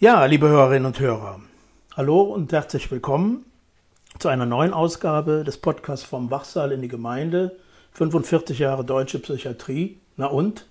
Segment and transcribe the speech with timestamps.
[0.00, 1.40] Ja, liebe Hörerinnen und Hörer,
[1.96, 3.46] hallo und herzlich willkommen
[4.18, 7.56] zu einer neuen Ausgabe des Podcasts vom Wachsaal in die Gemeinde.
[7.92, 9.98] 45 Jahre deutsche Psychiatrie.
[10.18, 10.66] Na und?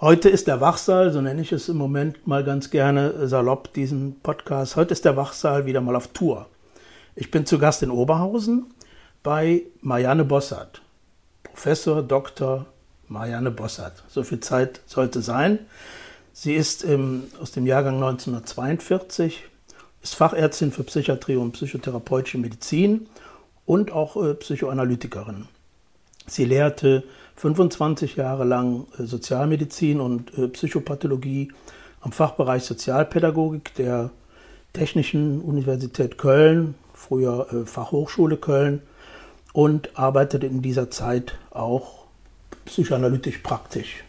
[0.00, 4.18] Heute ist der Wachsaal, so nenne ich es im Moment mal ganz gerne salopp, diesen
[4.20, 4.74] Podcast.
[4.74, 6.46] Heute ist der Wachsaal wieder mal auf Tour.
[7.14, 8.66] Ich bin zu Gast in Oberhausen
[9.26, 10.82] bei Marianne Bossert.
[11.42, 12.66] Professor Dr.
[13.08, 14.04] Marianne Bossert.
[14.06, 15.58] So viel Zeit sollte sein.
[16.32, 19.42] Sie ist im, aus dem Jahrgang 1942,
[20.00, 23.08] ist Fachärztin für Psychiatrie und psychotherapeutische Medizin
[23.64, 25.48] und auch äh, Psychoanalytikerin.
[26.28, 27.02] Sie lehrte
[27.34, 31.50] 25 Jahre lang äh, Sozialmedizin und äh, Psychopathologie
[32.00, 34.10] am Fachbereich Sozialpädagogik der
[34.72, 38.82] Technischen Universität Köln, früher äh, Fachhochschule Köln,
[39.56, 42.04] und arbeitete in dieser Zeit auch
[42.66, 44.04] psychoanalytisch praktisch.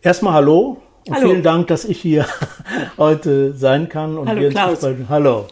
[0.00, 1.28] Erstmal hallo und hallo.
[1.28, 2.24] vielen Dank, dass ich hier
[2.96, 4.16] heute sein kann.
[4.16, 4.80] Und hallo Klaus.
[5.06, 5.48] Hallo.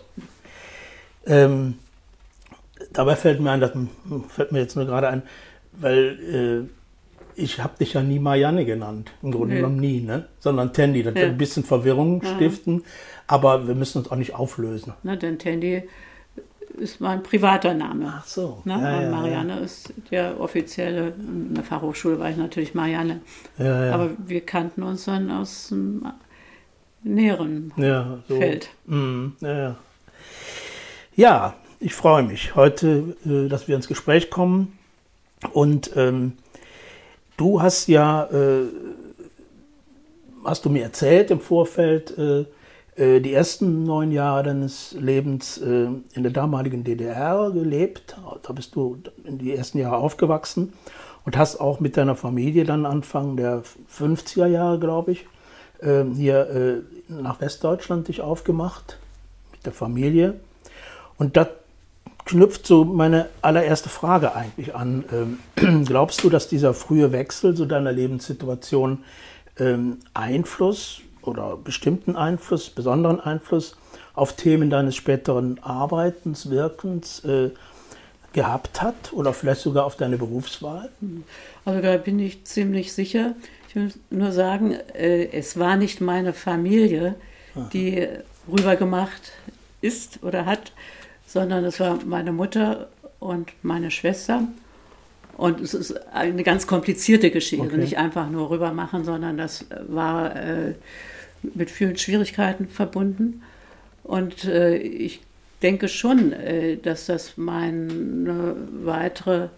[1.27, 1.75] Ähm,
[2.95, 3.73] dabei fällt mir ein, das
[4.29, 5.23] fällt mir jetzt nur gerade ein,
[5.73, 6.69] weil
[7.37, 10.25] äh, ich habe dich ja nie Marianne genannt, im Grunde genommen nie, ne?
[10.39, 11.03] sondern Tandy.
[11.03, 11.21] Das ja.
[11.21, 12.35] wird ein bisschen Verwirrung ja.
[12.35, 12.83] stiften,
[13.27, 14.95] aber wir müssen uns auch nicht auflösen.
[15.03, 15.83] Na, denn Tandy
[16.81, 18.15] ist mein privater Name.
[18.19, 18.63] Ach so.
[18.65, 18.79] Ne?
[18.81, 19.61] Ja, ja, Marianne ja.
[19.61, 23.21] ist der offizielle, in der Fachhochschule war ich natürlich Marianne.
[23.59, 26.07] Aber wir kannten uns dann aus dem
[27.03, 27.73] näheren
[28.29, 28.37] so.
[28.37, 28.71] Feld.
[28.87, 29.37] Mhm.
[29.41, 29.77] ja,
[31.17, 34.79] ja, ich freue mich heute, äh, dass wir ins Gespräch kommen.
[35.53, 36.35] Und ähm,
[37.37, 38.69] du hast ja, äh,
[40.45, 42.45] hast du mir erzählt im Vorfeld, äh,
[43.21, 48.17] die ersten neun Jahre deines Lebens äh, in der damaligen DDR gelebt.
[48.43, 50.73] Da bist du in die ersten Jahre aufgewachsen
[51.25, 53.63] und hast auch mit deiner Familie dann Anfang der
[53.97, 55.27] 50er Jahre, glaube ich,
[55.81, 58.99] äh, hier nach Westdeutschland dich aufgemacht
[59.53, 60.35] mit der Familie.
[61.19, 61.49] Und das
[62.25, 65.05] knüpft so meine allererste Frage eigentlich an.
[65.57, 69.05] Ähm, glaubst du, dass dieser frühe Wechsel so deiner Lebenssituation
[69.59, 73.77] ähm, Einfluss oder bestimmten Einfluss, besonderen Einfluss
[74.15, 77.51] auf Themen deines späteren Arbeitens, Wirkens äh,
[78.33, 80.91] gehabt hat oder vielleicht sogar auf deine Berufswahl?
[81.65, 83.35] Also da bin ich ziemlich sicher.
[83.69, 87.15] Ich will nur sagen, äh, es war nicht meine Familie,
[87.73, 88.07] die
[88.51, 89.33] rübergemacht
[89.81, 90.73] ist oder hat,
[91.27, 92.89] sondern es war meine Mutter
[93.19, 94.43] und meine Schwester.
[95.37, 97.79] Und es ist eine ganz komplizierte Geschichte, okay.
[97.79, 100.75] nicht einfach nur rüber machen, sondern das war äh,
[101.43, 103.43] mit vielen Schwierigkeiten verbunden.
[104.03, 105.21] Und äh, ich
[105.63, 109.49] denke schon, äh, dass das meine weitere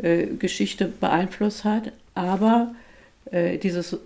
[0.00, 1.92] äh, Geschichte beeinflusst hat.
[2.14, 2.74] Aber
[3.30, 3.96] äh, dieses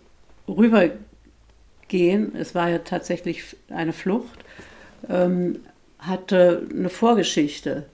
[0.49, 4.45] Rübergehen, es war ja tatsächlich eine Flucht,
[5.09, 5.61] ähm,
[5.99, 7.87] hatte eine Vorgeschichte.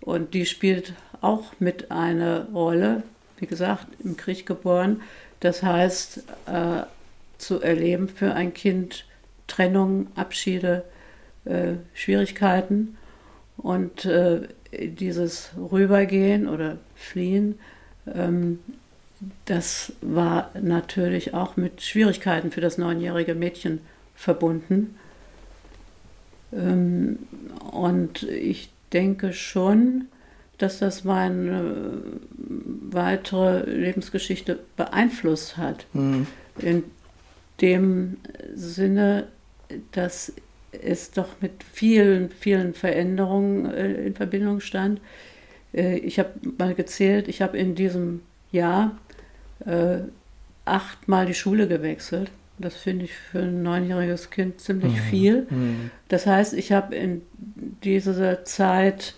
[0.00, 3.02] Und die spielt auch mit eine Rolle,
[3.38, 5.02] wie gesagt, im Krieg geboren.
[5.40, 6.82] Das heißt, äh,
[7.40, 9.04] zu erleben für ein Kind
[9.46, 10.84] Trennung, Abschiede,
[11.44, 12.96] äh, Schwierigkeiten.
[13.56, 17.58] Und äh, dieses Rübergehen oder Fliehen,
[18.14, 18.60] ähm,
[19.44, 23.80] das war natürlich auch mit Schwierigkeiten für das neunjährige Mädchen
[24.14, 24.94] verbunden.
[26.52, 27.18] Ähm,
[27.70, 30.06] und ich denke schon,
[30.58, 32.02] dass das meine
[32.90, 35.86] weitere Lebensgeschichte beeinflusst hat.
[35.92, 36.26] Mhm.
[36.58, 36.84] In
[37.60, 38.16] dem
[38.54, 39.28] Sinne,
[39.92, 40.32] dass
[40.72, 45.00] es doch mit vielen, vielen Veränderungen äh, in Verbindung stand.
[45.72, 48.22] Äh, ich habe mal gezählt, ich habe in diesem
[48.52, 48.98] Jahr
[49.66, 49.98] äh,
[50.64, 52.30] achtmal die Schule gewechselt.
[52.58, 55.08] Das finde ich für ein neunjähriges Kind ziemlich mhm.
[55.10, 55.46] viel.
[55.48, 55.90] Mhm.
[56.08, 57.22] Das heißt, ich habe in
[57.82, 59.14] dieser Zeit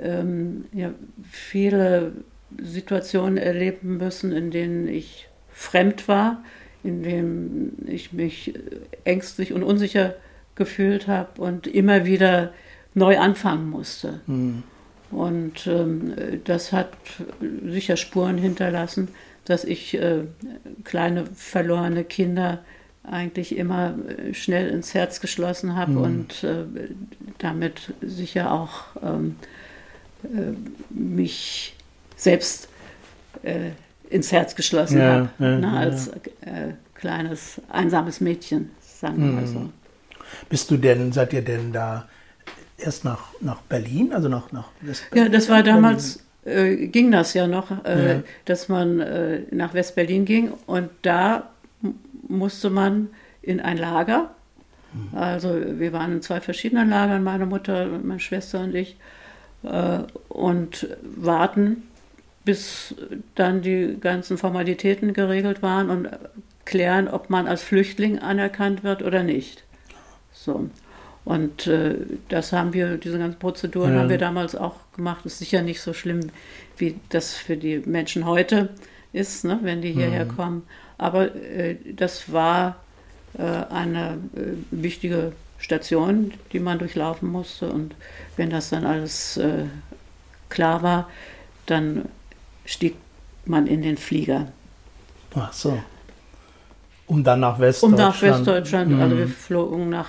[0.00, 0.92] ähm, ja,
[1.30, 2.12] viele
[2.60, 6.42] Situationen erleben müssen, in denen ich fremd war,
[6.88, 8.54] in denen ich mich
[9.04, 10.14] ängstlich und unsicher
[10.54, 12.52] gefühlt habe und immer wieder
[12.94, 14.20] neu anfangen musste.
[14.26, 14.62] Mhm.
[15.10, 16.14] Und ähm,
[16.44, 16.92] das hat
[17.64, 19.08] sicher Spuren hinterlassen
[19.48, 20.24] dass ich äh,
[20.84, 22.62] kleine verlorene Kinder
[23.02, 25.98] eigentlich immer äh, schnell ins Herz geschlossen habe mhm.
[26.02, 26.64] und äh,
[27.38, 29.36] damit sicher auch ähm,
[30.24, 30.52] äh,
[30.90, 31.74] mich
[32.16, 32.68] selbst
[33.42, 33.70] äh,
[34.10, 36.08] ins Herz geschlossen ja, habe, ja, ne, als.
[36.08, 39.46] Äh, kleines einsames Mädchen, sagen wir mal mhm.
[39.46, 39.70] so.
[40.48, 42.06] Bist du denn, seid ihr denn da
[42.76, 45.26] erst nach, nach Berlin, also nach, nach West-Berlin?
[45.26, 48.22] Ja, das war damals, äh, ging das ja noch, äh, ja.
[48.44, 51.50] dass man äh, nach West-Berlin ging und da
[52.28, 53.08] musste man
[53.40, 54.30] in ein Lager.
[54.92, 55.16] Mhm.
[55.16, 58.96] Also wir waren in zwei verschiedenen Lagern, meine Mutter, meine Schwester und ich,
[59.62, 61.84] äh, und warten,
[62.48, 62.94] bis
[63.34, 66.08] dann die ganzen Formalitäten geregelt waren und
[66.64, 69.64] klären, ob man als Flüchtling anerkannt wird oder nicht.
[70.32, 70.70] So.
[71.26, 71.96] Und äh,
[72.30, 74.00] das haben wir, diese ganzen Prozeduren ja.
[74.00, 75.26] haben wir damals auch gemacht.
[75.26, 76.30] Ist sicher nicht so schlimm,
[76.78, 78.70] wie das für die Menschen heute
[79.12, 80.34] ist, ne, wenn die hierher mhm.
[80.34, 80.62] kommen.
[80.96, 82.76] Aber äh, das war
[83.36, 87.68] äh, eine äh, wichtige Station, die man durchlaufen musste.
[87.68, 87.94] Und
[88.38, 89.64] wenn das dann alles äh,
[90.48, 91.10] klar war,
[91.66, 92.06] dann
[92.68, 92.96] stieg
[93.46, 94.52] man in den Flieger.
[95.34, 95.78] Ach so.
[97.06, 98.00] Um dann nach Westdeutschland.
[98.00, 99.00] Um nach Westdeutschland, mhm.
[99.00, 100.08] also wir flogen nach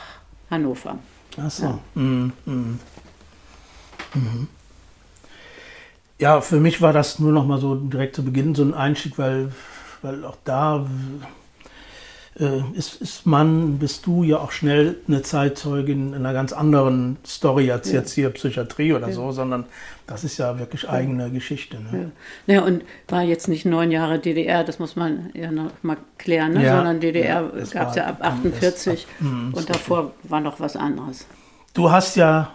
[0.51, 1.00] Hannover.
[1.38, 1.65] Ach so.
[1.65, 1.79] Ja.
[1.95, 2.33] Mhm.
[2.45, 2.79] Mhm.
[4.13, 4.47] mhm.
[6.19, 9.17] ja, für mich war das nur noch mal so direkt zu Beginn so ein Einstieg,
[9.17, 9.53] weil,
[10.01, 10.85] weil auch da
[12.39, 17.18] äh, ist, ist man, bist du ja auch schnell eine Zeitzeugin in einer ganz anderen
[17.25, 18.00] Story als ja.
[18.00, 19.13] jetzt hier Psychiatrie oder ja.
[19.13, 19.65] so, sondern
[20.07, 21.30] das ist ja wirklich eigene ja.
[21.30, 21.77] Geschichte.
[21.77, 22.12] Ne?
[22.47, 22.56] Ja.
[22.56, 26.53] ja, und war jetzt nicht neun Jahre DDR, das muss man ja noch mal klären,
[26.53, 26.69] ne?
[26.69, 31.25] sondern DDR gab es ja ab 48 ab, mh, und davor war noch was anderes.
[31.74, 32.51] Du hast ja,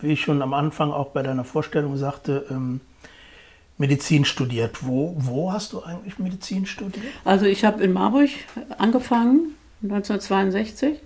[0.00, 2.80] wie ich schon am Anfang auch bei deiner Vorstellung sagte, ähm,
[3.78, 4.86] Medizin studiert.
[4.86, 7.06] Wo, wo hast du eigentlich Medizin studiert?
[7.24, 8.30] Also ich habe in Marburg
[8.78, 10.98] angefangen, 1962.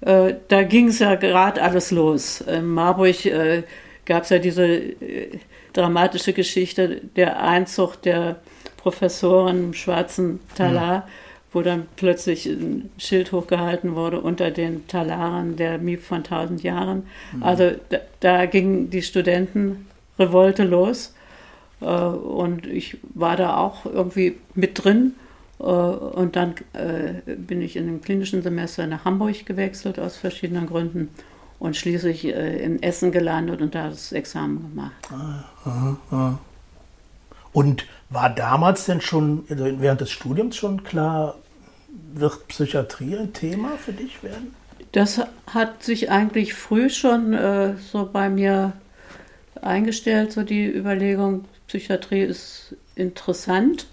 [0.00, 2.40] Äh, da ging es ja gerade alles los.
[2.40, 3.64] In Marburg äh,
[4.06, 5.38] gab es ja diese äh,
[5.72, 8.36] dramatische Geschichte, der Einzug der
[8.78, 11.02] Professoren im schwarzen Talar, mhm.
[11.52, 17.06] wo dann plötzlich ein Schild hochgehalten wurde unter den Talaren der Miep von tausend Jahren.
[17.32, 17.42] Mhm.
[17.42, 21.14] Also da, da ging die Studentenrevolte los.
[21.80, 25.14] Äh, und ich war da auch irgendwie mit drin.
[25.60, 30.66] Äh, und dann äh, bin ich in dem klinischen Semester nach Hamburg gewechselt aus verschiedenen
[30.66, 31.10] Gründen
[31.58, 34.92] und schließlich in Essen gelandet und da das Examen gemacht.
[35.10, 36.38] Ah.
[37.52, 41.34] Und war damals denn schon, also während des Studiums schon klar,
[42.14, 44.54] wird Psychiatrie ein Thema für dich werden?
[44.92, 48.72] Das hat sich eigentlich früh schon äh, so bei mir
[49.60, 53.86] eingestellt, so die Überlegung, Psychiatrie ist interessant,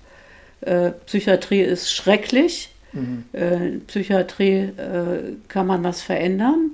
[0.62, 3.26] äh, Psychiatrie ist schrecklich, mhm.
[3.34, 6.72] äh, Psychiatrie äh, kann man was verändern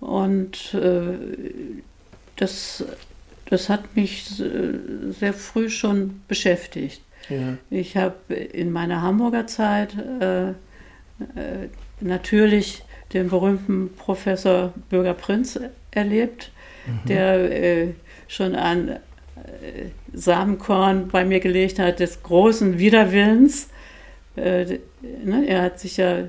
[0.00, 1.82] und äh,
[2.36, 2.84] das,
[3.48, 7.00] das hat mich sehr früh schon beschäftigt.
[7.28, 7.58] Ja.
[7.70, 9.96] Ich habe in meiner Hamburger Zeit
[12.00, 12.82] natürlich
[13.14, 15.58] den berühmten Professor Bürger Prinz
[15.90, 16.52] erlebt,
[16.86, 17.08] mhm.
[17.08, 17.88] der
[18.28, 18.98] schon an
[20.12, 23.68] Samenkorn bei mir gelegt hat des großen Widerwillens.
[24.36, 24.78] Äh,
[25.24, 26.26] ne, er hat sich ja äh,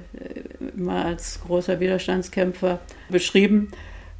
[0.75, 3.71] immer als großer Widerstandskämpfer beschrieben,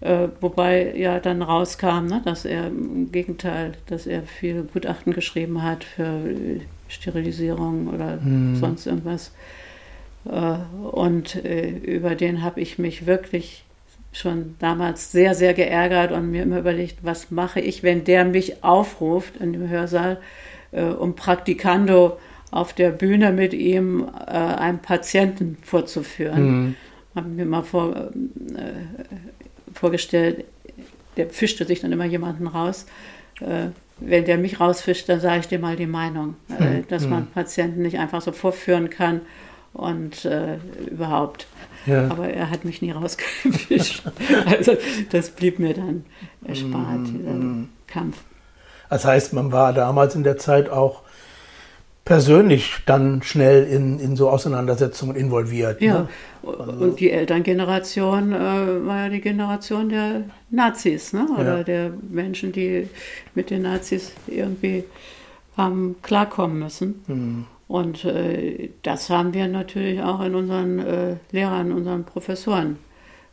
[0.01, 5.63] äh, wobei ja dann rauskam, ne, dass er im Gegenteil, dass er viel Gutachten geschrieben
[5.63, 6.21] hat für
[6.89, 8.57] Sterilisierung oder mhm.
[8.57, 9.31] sonst irgendwas.
[10.25, 10.57] Äh,
[10.91, 13.63] und äh, über den habe ich mich wirklich
[14.17, 18.63] schon damals sehr, sehr geärgert und mir immer überlegt, was mache ich, wenn der mich
[18.63, 20.19] aufruft in dem Hörsaal,
[20.71, 22.17] äh, um Praktikando
[22.51, 26.43] auf der Bühne mit ihm äh, einem Patienten vorzuführen.
[26.43, 26.75] Mhm.
[27.15, 28.09] Habe mir mal vor, äh,
[29.73, 30.45] vorgestellt,
[31.17, 32.85] der fischte sich dann immer jemanden raus.
[33.41, 33.69] Äh,
[33.99, 36.85] wenn der mich rausfischt, dann sage ich dir mal die Meinung, mhm.
[36.87, 37.27] dass man mhm.
[37.27, 39.21] Patienten nicht einfach so vorführen kann
[39.73, 40.57] und äh,
[40.89, 41.47] überhaupt.
[41.85, 42.09] Ja.
[42.09, 44.03] Aber er hat mich nie rausgefischt.
[44.45, 44.75] also
[45.11, 46.05] das blieb mir dann
[46.45, 47.69] erspart, mm, dieser mm.
[47.87, 48.17] Kampf.
[48.89, 51.03] Das heißt, man war damals in der Zeit auch
[52.07, 55.81] persönlich dann schnell in, in so Auseinandersetzungen involviert.
[55.81, 56.07] Ja, ne?
[56.43, 61.27] also und die Elterngeneration äh, war ja die Generation der Nazis, ne?
[61.37, 61.63] oder ja.
[61.63, 62.87] der Menschen, die
[63.35, 64.85] mit den Nazis irgendwie
[65.57, 67.03] haben klarkommen müssen.
[67.07, 67.45] Mhm.
[67.67, 72.77] Und äh, das haben wir natürlich auch in unseren äh, Lehrern, unseren Professoren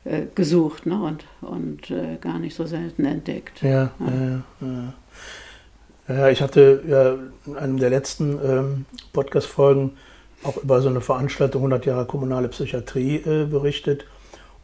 [0.04, 1.00] äh, gesucht ne?
[1.00, 3.62] und, und äh, gar nicht so selten entdeckt.
[3.62, 3.92] Ja, ja.
[4.00, 4.42] ja,
[6.08, 6.14] ja.
[6.16, 7.14] ja ich hatte ja
[7.46, 9.92] in einem der letzten ähm, Podcast-Folgen
[10.42, 14.04] auch über so eine Veranstaltung 100 Jahre kommunale Psychiatrie äh, berichtet.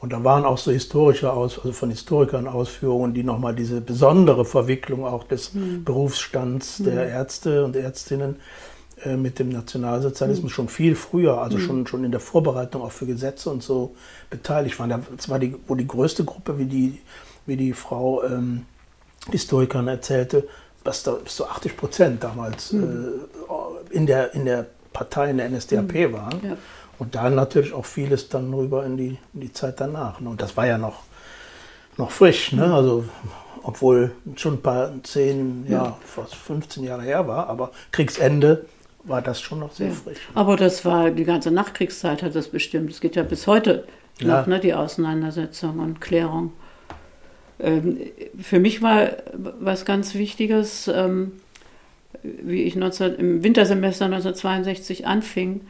[0.00, 4.44] Und da waren auch so historische Aus, also von Historikern Ausführungen, die nochmal diese besondere
[4.46, 5.84] Verwicklung auch des mhm.
[5.84, 7.10] Berufsstands der mhm.
[7.10, 8.38] Ärzte und Ärztinnen äh,
[9.16, 10.54] mit dem Nationalsozialismus mhm.
[10.54, 11.62] schon viel früher, also mhm.
[11.62, 13.94] schon, schon in der Vorbereitung auch für Gesetze und so
[14.28, 15.04] beteiligt waren.
[15.16, 17.00] Das war die, wo die größte Gruppe, wie die,
[17.46, 18.66] wie die Frau ähm,
[19.30, 20.46] Historikerin erzählte,
[20.84, 23.28] dass da bis zu 80 Prozent damals mhm.
[23.90, 26.12] äh, in, der, in der Partei, in der NSDAP mhm.
[26.12, 26.40] waren.
[26.42, 26.56] Ja.
[26.98, 30.20] Und da natürlich auch vieles dann rüber in die, in die Zeit danach.
[30.20, 30.28] Ne?
[30.28, 31.02] Und das war ja noch,
[31.96, 32.52] noch frisch.
[32.52, 32.66] Ne?
[32.66, 32.72] Mhm.
[32.72, 33.04] Also,
[33.62, 35.84] obwohl schon ein paar, zehn, ja.
[35.84, 38.66] ja, fast 15 Jahre her war, aber Kriegsende
[39.04, 39.94] war das schon noch sehr ja.
[39.94, 40.18] frisch.
[40.34, 42.90] Aber das war, die ganze Nachkriegszeit hat das bestimmt.
[42.90, 43.84] Es geht ja bis heute
[44.20, 44.40] ja.
[44.40, 46.52] noch, ne, die Auseinandersetzung und Klärung.
[47.58, 47.98] Ähm,
[48.40, 51.32] für mich war was ganz Wichtiges, ähm,
[52.22, 55.62] wie ich 19, im Wintersemester 1962 anfing,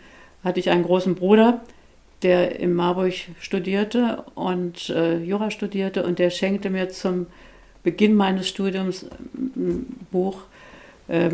[0.42, 1.60] hatte ich einen großen Bruder,
[2.22, 7.26] der in Marburg studierte und äh, Jura studierte und der schenkte mir zum
[7.82, 10.42] Beginn meines Studiums ein Buch
[11.08, 11.30] äh,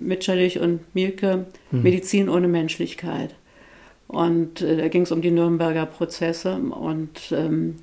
[0.00, 1.82] Mitscherlich und Mielke, hm.
[1.82, 3.34] Medizin ohne Menschlichkeit.
[4.08, 7.78] Und äh, da ging es um die Nürnberger Prozesse und ähm,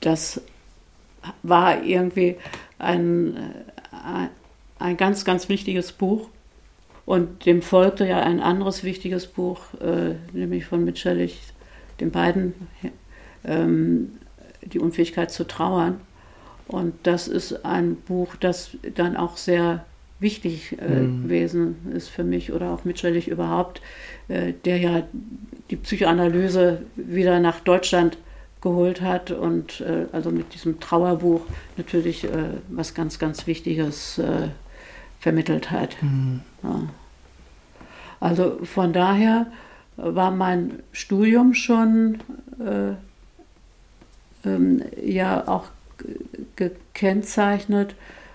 [0.00, 0.40] das
[1.42, 2.36] war irgendwie
[2.78, 4.28] ein, äh,
[4.78, 6.28] ein ganz, ganz wichtiges Buch.
[7.06, 11.40] Und dem folgte ja ein anderes wichtiges Buch, äh, nämlich von Mitscherlich,
[11.98, 12.54] den beiden,
[13.44, 14.12] ähm,
[14.62, 16.00] Die Unfähigkeit zu trauern.
[16.68, 19.84] Und das ist ein Buch, das dann auch sehr
[20.20, 21.24] wichtig äh, mhm.
[21.24, 23.80] gewesen ist für mich oder auch Mitscherlich überhaupt,
[24.28, 25.02] äh, der ja
[25.70, 28.18] die Psychoanalyse wieder nach Deutschland
[28.60, 31.40] geholt hat und äh, also mit diesem Trauerbuch
[31.76, 32.28] natürlich äh,
[32.68, 34.48] was ganz, ganz Wichtiges äh,
[35.18, 35.96] vermittelt hat.
[36.02, 36.40] Mhm.
[36.62, 36.82] Ja.
[38.20, 39.46] Also von daher
[39.96, 42.18] war mein Studium schon
[42.58, 42.92] äh,
[44.46, 45.66] ähm, ja auch
[46.56, 47.94] gekennzeichnet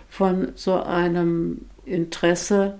[0.10, 2.78] von so einem Interesse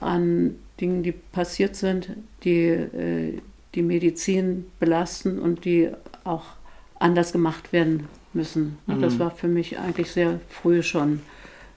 [0.00, 2.10] an Dingen, die passiert sind,
[2.44, 3.38] die äh,
[3.76, 5.90] die Medizin belasten und die
[6.24, 6.44] auch
[6.98, 8.78] anders gemacht werden müssen.
[8.86, 9.18] Und das mhm.
[9.20, 11.20] war für mich eigentlich sehr früh schon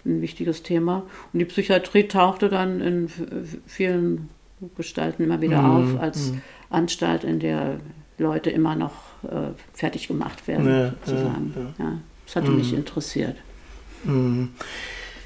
[0.06, 1.04] ein wichtiges Thema.
[1.34, 3.10] Und die Psychiatrie tauchte dann in
[3.68, 4.30] vielen
[4.76, 5.96] Gestalten immer wieder mhm.
[5.96, 6.42] auf als mhm.
[6.70, 7.80] Anstalt, in der
[8.18, 11.54] Leute immer noch äh, fertig gemacht werden, ja, sozusagen.
[11.78, 11.98] Ja, ja.
[12.26, 12.80] das hatte mich mhm.
[12.80, 13.36] interessiert.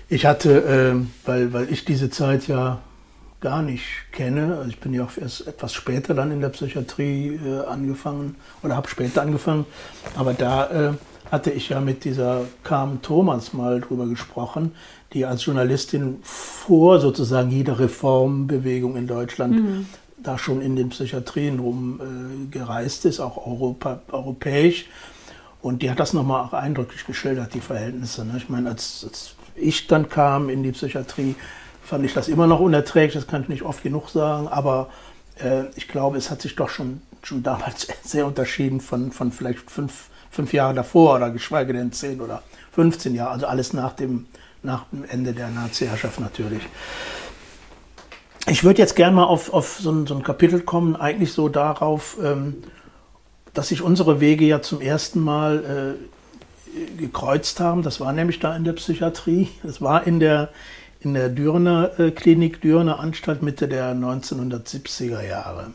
[0.10, 2.80] Ich hatte, äh, weil, weil ich diese Zeit ja
[3.44, 4.58] gar nicht kenne.
[4.58, 8.76] Also ich bin ja auch erst etwas später dann in der Psychiatrie äh, angefangen oder
[8.76, 9.66] habe später angefangen.
[10.16, 10.94] Aber da äh,
[11.30, 14.72] hatte ich ja mit dieser Carmen Thomas mal drüber gesprochen,
[15.12, 19.86] die als Journalistin vor sozusagen jeder Reformbewegung in Deutschland mhm.
[20.18, 24.86] da schon in den Psychiatrien rumgereist äh, ist, auch Europa, europäisch.
[25.62, 28.26] Und die hat das nochmal auch eindrücklich geschildert, die Verhältnisse.
[28.26, 28.36] Ne?
[28.38, 31.36] Ich meine, als, als ich dann kam in die Psychiatrie,
[31.84, 34.90] fand ich das immer noch unerträglich, das kann ich nicht oft genug sagen, aber
[35.40, 39.70] äh, ich glaube, es hat sich doch schon, schon damals sehr unterschieden von, von vielleicht
[39.70, 42.44] fünf, fünf Jahren davor oder geschweige denn zehn oder
[42.74, 44.26] 15 Jahre, also alles nach dem,
[44.64, 46.64] nach dem Ende der Nazi-Herrschaft natürlich.
[48.48, 51.48] Ich würde jetzt gerne mal auf, auf so, ein, so ein Kapitel kommen, eigentlich so
[51.48, 52.64] darauf, ähm,
[53.54, 56.13] dass sich unsere Wege ja zum ersten Mal äh,
[56.98, 57.84] gekreuzt haben.
[57.84, 59.50] Das war nämlich da in der Psychiatrie.
[59.64, 60.50] Das war in der,
[61.00, 65.72] in der Dürner äh, Klinik, Dürner Anstalt Mitte der 1970er Jahre.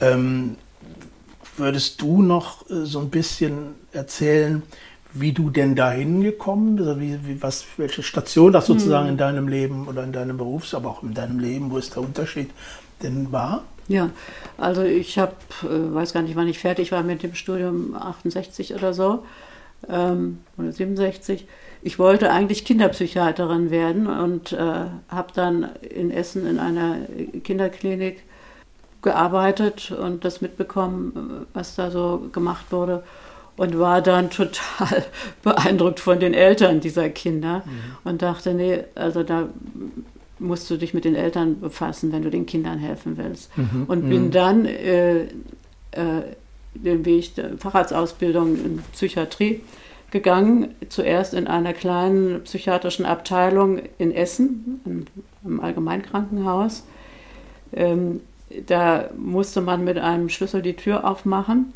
[0.00, 0.56] Ähm,
[1.56, 4.62] würdest du noch äh, so ein bisschen erzählen,
[5.12, 9.12] wie du denn dahin gekommen bist, also wie, wie, was, welche Station das sozusagen hm.
[9.12, 12.02] in deinem Leben oder in deinem Berufs-, aber auch in deinem Leben, wo ist der
[12.02, 12.50] Unterschied
[13.02, 13.64] denn war?
[13.88, 14.10] Ja,
[14.56, 18.74] also ich habe, äh, weiß gar nicht, wann ich fertig war mit dem Studium, 68
[18.74, 19.24] oder so,
[19.88, 21.46] ähm, oder 67
[21.82, 24.58] ich wollte eigentlich Kinderpsychiaterin werden und äh,
[25.08, 26.98] habe dann in Essen in einer
[27.42, 28.22] Kinderklinik
[29.02, 33.02] gearbeitet und das mitbekommen, was da so gemacht wurde
[33.56, 35.04] und war dann total
[35.42, 37.96] beeindruckt von den Eltern dieser Kinder mhm.
[38.04, 39.48] und dachte, nee, also da
[40.38, 43.56] musst du dich mit den Eltern befassen, wenn du den Kindern helfen willst.
[43.56, 43.84] Mhm.
[43.88, 44.30] Und bin mhm.
[44.30, 45.22] dann äh,
[45.92, 46.22] äh,
[46.74, 49.60] den Weg der Facharztausbildung in Psychiatrie
[50.10, 55.06] gegangen, zuerst in einer kleinen psychiatrischen Abteilung in Essen,
[55.44, 56.84] im Allgemeinkrankenhaus.
[57.72, 58.20] Ähm,
[58.66, 61.72] da musste man mit einem Schlüssel die Tür aufmachen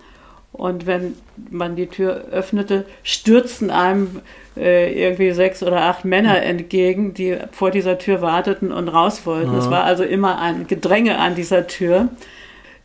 [0.55, 1.15] und wenn
[1.51, 4.21] man die Tür öffnete, stürzten einem
[4.57, 9.57] äh, irgendwie sechs oder acht Männer entgegen, die vor dieser Tür warteten und raus wollten.
[9.57, 12.09] Es war also immer ein Gedränge an dieser Tür.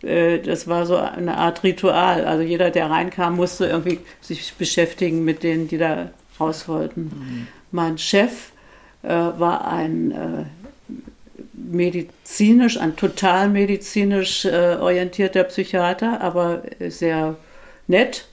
[0.01, 2.25] Äh, das war so eine Art Ritual.
[2.25, 7.01] Also jeder, der reinkam, musste irgendwie sich beschäftigen mit denen, die da raus wollten.
[7.01, 7.47] Mhm.
[7.71, 8.51] Mein Chef
[9.03, 10.45] äh, war ein äh,
[11.53, 17.35] medizinisch, ein total medizinisch äh, orientierter Psychiater, aber sehr
[17.87, 18.25] nett.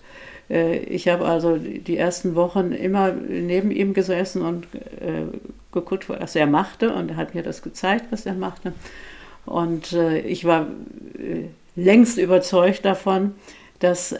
[0.49, 5.27] Äh, ich habe also die ersten Wochen immer neben ihm gesessen und äh,
[5.73, 6.93] geguckt, was er machte.
[6.95, 8.73] Und er hat mir das gezeigt, was er machte.
[9.47, 10.67] Und äh, ich war
[11.77, 13.35] längst überzeugt davon,
[13.79, 14.15] dass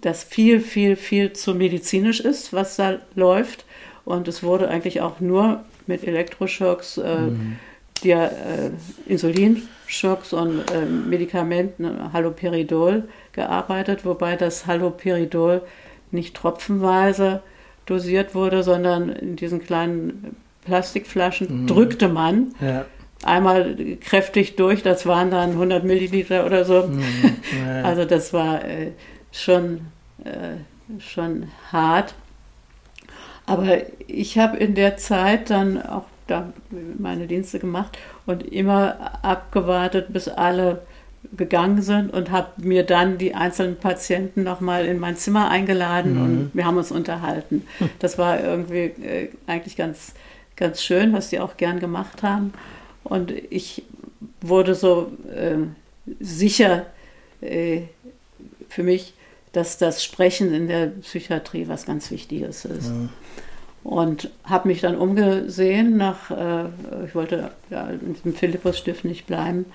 [0.00, 3.64] das viel, viel, viel zu medizinisch ist, was da läuft.
[4.04, 7.56] Und es wurde eigentlich auch nur mit Elektroschocks, mhm.
[8.04, 8.70] der,
[9.06, 10.62] Insulinschocks und
[11.08, 15.62] Medikamenten, Haloperidol gearbeitet, wobei das Haloperidol
[16.12, 17.42] nicht tropfenweise
[17.86, 21.66] dosiert wurde, sondern in diesen kleinen Plastikflaschen mhm.
[21.66, 22.86] drückte man ja.
[23.24, 26.86] Einmal kräftig durch, das waren dann 100 Milliliter oder so.
[26.86, 27.02] Mhm.
[27.66, 27.82] Ja.
[27.82, 28.92] Also das war äh,
[29.30, 29.86] schon,
[30.24, 32.14] äh, schon hart.
[33.46, 36.52] Aber ich habe in der Zeit dann auch da
[36.98, 40.82] meine Dienste gemacht und immer abgewartet, bis alle
[41.36, 46.22] gegangen sind und habe mir dann die einzelnen Patienten nochmal in mein Zimmer eingeladen mhm.
[46.22, 47.66] und wir haben uns unterhalten.
[47.98, 50.14] Das war irgendwie äh, eigentlich ganz,
[50.56, 52.52] ganz schön, was die auch gern gemacht haben.
[53.04, 53.84] Und ich
[54.40, 55.58] wurde so äh,
[56.20, 56.86] sicher
[57.40, 57.82] äh,
[58.68, 59.14] für mich,
[59.52, 62.90] dass das Sprechen in der Psychiatrie was ganz Wichtiges ist.
[62.90, 63.10] Mhm.
[63.84, 66.64] Und habe mich dann umgesehen nach, äh,
[67.06, 69.66] ich wollte ja, diesem Philippus-Stift nicht bleiben,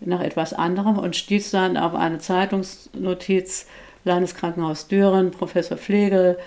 [0.00, 3.66] nach etwas anderem und stieß dann auf eine Zeitungsnotiz
[4.04, 6.38] Landeskrankenhaus Düren, Professor Pflegel,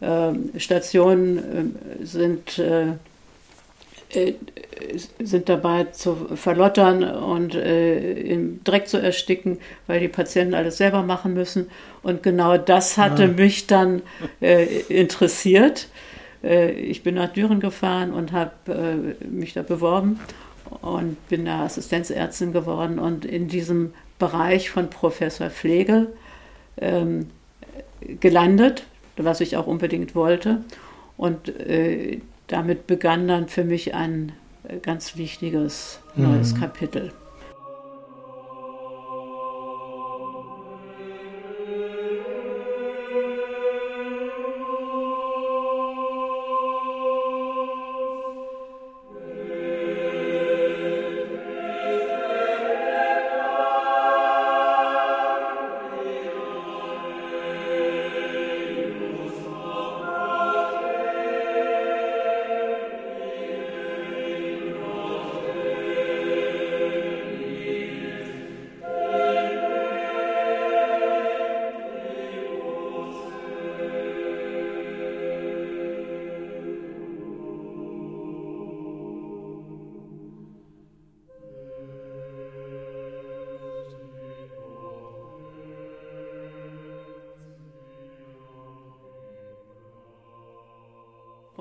[0.00, 2.88] äh, Stationen äh, sind, äh,
[5.18, 11.02] sind dabei zu verlottern und äh, im Dreck zu ersticken, weil die Patienten alles selber
[11.02, 11.68] machen müssen.
[12.02, 13.28] Und genau das hatte ja.
[13.28, 14.02] mich dann
[14.40, 15.88] äh, interessiert.
[16.42, 20.20] ich bin nach Düren gefahren und habe mich da beworben
[20.82, 26.08] und bin da Assistenzärztin geworden und in diesem Bereich von Professor Pflege
[26.78, 27.30] ähm,
[28.20, 28.84] gelandet,
[29.16, 30.62] was ich auch unbedingt wollte.
[31.16, 34.32] Und äh, damit begann dann für mich ein
[34.68, 36.60] äh, ganz wichtiges neues mhm.
[36.60, 37.12] Kapitel.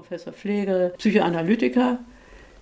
[0.07, 1.97] Professor Pflege, Psychoanalytiker.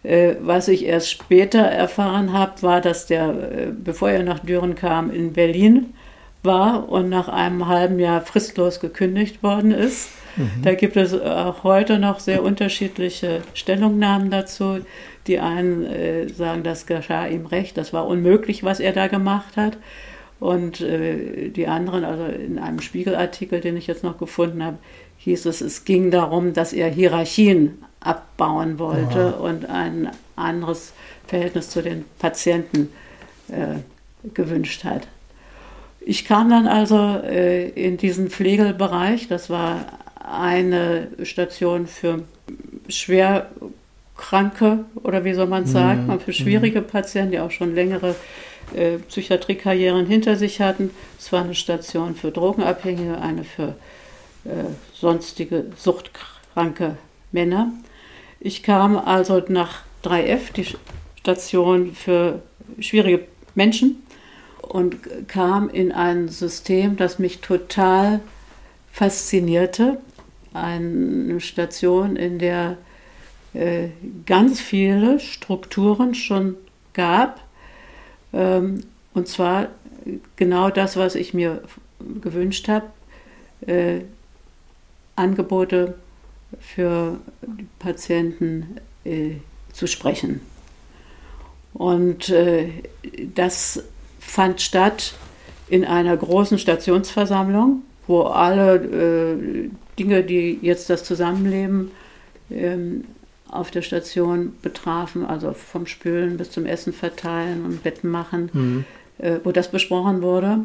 [0.04, 4.76] Äh, was ich erst später erfahren habe, war, dass der, äh, bevor er nach Düren
[4.76, 5.94] kam, in Berlin
[6.42, 10.10] war und nach einem halben Jahr fristlos gekündigt worden ist.
[10.38, 10.62] Mhm.
[10.64, 14.80] Da gibt es auch heute noch sehr unterschiedliche Stellungnahmen dazu.
[15.28, 19.58] Die einen äh, sagen, das geschah ihm recht, das war unmöglich, was er da gemacht
[19.58, 19.78] hat.
[20.40, 24.78] Und äh, die anderen, also in einem Spiegelartikel, den ich jetzt noch gefunden habe,
[25.24, 29.40] hieß es, es ging darum, dass er Hierarchien abbauen wollte Aha.
[29.40, 30.94] und ein anderes
[31.28, 32.90] Verhältnis zu den Patienten
[33.48, 33.80] äh,
[34.34, 35.08] gewünscht hat.
[36.02, 39.30] Ich kam dann also äh, in diesen Pflegelbereich.
[39.30, 39.86] Das war
[40.20, 42.24] eine Station für
[42.90, 46.20] Schwerkranke oder wie soll man sagen, mhm.
[46.20, 46.88] für schwierige mhm.
[46.88, 48.16] Patienten, die auch schon längere
[48.76, 50.90] äh, Psychiatriekarrieren hinter sich hatten.
[51.18, 53.76] Es war eine Station für Drogenabhängige, eine für
[54.94, 56.98] sonstige suchtkranke
[57.32, 57.72] Männer.
[58.40, 60.68] Ich kam also nach 3F, die
[61.20, 62.42] Station für
[62.80, 63.26] schwierige
[63.56, 64.04] Menschen,
[64.62, 68.22] und kam in ein System, das mich total
[68.92, 70.00] faszinierte.
[70.54, 72.78] Eine Station, in der
[73.54, 73.90] äh,
[74.26, 76.56] ganz viele Strukturen schon
[76.94, 77.42] gab.
[78.32, 79.68] Ähm, und zwar
[80.36, 81.62] genau das, was ich mir
[82.22, 82.86] gewünscht habe.
[83.66, 84.02] Äh,
[85.16, 85.96] Angebote
[86.60, 89.36] für die Patienten äh,
[89.72, 90.42] zu sprechen.
[91.74, 92.70] Und äh,
[93.34, 93.84] das
[94.20, 95.16] fand statt
[95.68, 101.92] in einer großen Stationsversammlung, wo alle äh, Dinge, die jetzt das Zusammenleben
[102.52, 103.06] ähm,
[103.50, 108.86] auf der Station betrafen, also vom Spülen bis zum Essen verteilen und Betten machen, mhm.
[109.20, 110.60] äh, wo das besprochen wurde.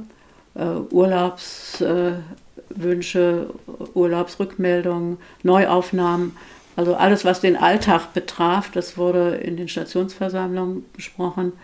[0.55, 2.13] Äh, Urlaubs, äh,
[2.71, 3.51] Wünsche,
[3.95, 6.37] Urlaubsrückmeldungen, Neuaufnahmen,
[6.79, 11.55] also alles, was den Alltag betraf, das wurde in den Stationsversammlungen besprochen.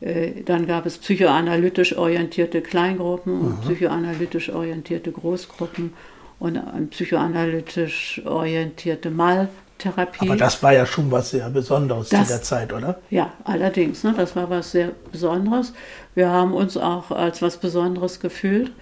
[0.00, 5.92] Äh, dann gab es psychoanalytisch orientierte Kleingruppen und psychoanalytisch orientierte Großgruppen
[6.38, 10.26] und psychoanalytisch orientierte Maltherapie.
[10.28, 12.98] Aber das war ja schon was sehr Besonderes das, zu der Zeit, oder?
[13.10, 14.04] Ja, allerdings.
[14.04, 15.72] Ne, das war was sehr Besonderes.
[16.14, 18.72] Wir haben uns auch als was Besonderes gefühlt.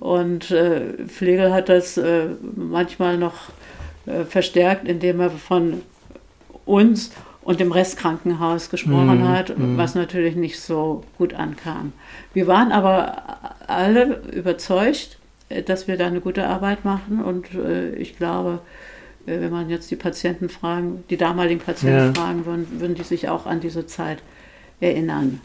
[0.00, 3.50] Und äh, Pflegel hat das äh, manchmal noch
[4.06, 5.82] äh, verstärkt, indem er von
[6.64, 9.76] uns und dem Restkrankenhaus gesprochen mm, hat, mm.
[9.76, 11.92] was natürlich nicht so gut ankam.
[12.32, 13.22] Wir waren aber
[13.66, 15.18] alle überzeugt,
[15.50, 18.60] äh, dass wir da eine gute Arbeit machen und äh, ich glaube,
[19.26, 22.14] äh, wenn man jetzt die Patienten fragen, die damaligen Patienten ja.
[22.14, 24.22] fragen würden, würden die sich auch an diese Zeit
[24.80, 25.40] erinnern.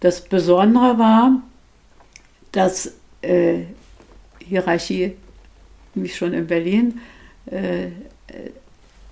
[0.00, 1.40] Das Besondere war,
[2.52, 2.94] dass
[3.28, 3.64] äh,
[4.44, 5.14] Hierarchie,
[5.94, 7.00] wie schon in Berlin,
[7.46, 7.88] äh,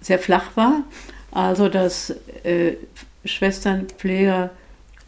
[0.01, 0.85] sehr flach war.
[1.31, 2.75] Also dass äh,
[3.25, 4.51] Schwestern, Pfleger,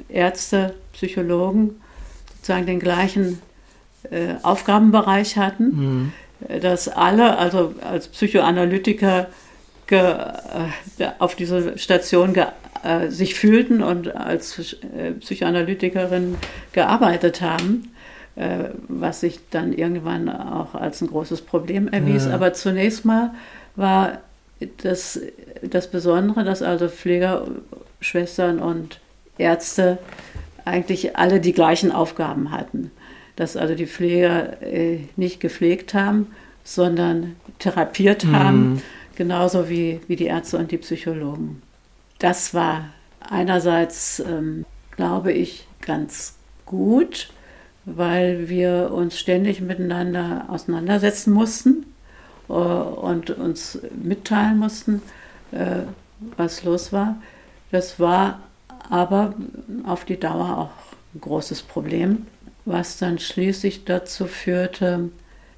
[0.09, 1.81] Ärzte, Psychologen
[2.37, 3.40] sozusagen den gleichen
[4.11, 6.12] äh, Aufgabenbereich hatten, mhm.
[6.61, 9.29] dass alle, also als Psychoanalytiker
[9.87, 12.47] ge, äh, auf diese Station ge,
[12.83, 16.37] äh, sich fühlten und als äh, Psychoanalytikerin
[16.73, 17.97] gearbeitet haben äh,
[18.88, 22.27] was sich dann irgendwann auch als ein großes Problem erwies.
[22.27, 22.35] Ja.
[22.35, 23.35] Aber zunächst mal
[23.74, 24.18] war
[24.83, 25.20] das,
[25.62, 27.46] das Besondere, dass also Pfleger,
[28.01, 29.01] Schwestern und
[29.38, 29.98] Ärzte
[30.64, 32.90] eigentlich alle die gleichen Aufgaben hatten.
[33.37, 36.29] Dass also die Pfleger äh, nicht gepflegt haben,
[36.64, 38.37] sondern therapiert mhm.
[38.37, 38.83] haben,
[39.16, 41.62] genauso wie, wie die Ärzte und die Psychologen.
[42.18, 44.64] Das war einerseits, ähm,
[44.96, 46.35] glaube ich, ganz
[46.66, 47.31] gut,
[47.96, 51.87] weil wir uns ständig miteinander auseinandersetzen mussten
[52.48, 55.03] äh, und uns mitteilen mussten,
[55.53, 55.83] äh,
[56.37, 57.16] was los war.
[57.70, 58.40] Das war
[58.90, 59.35] aber
[59.85, 62.27] auf die Dauer auch ein großes Problem,
[62.64, 65.11] was dann schließlich dazu führte,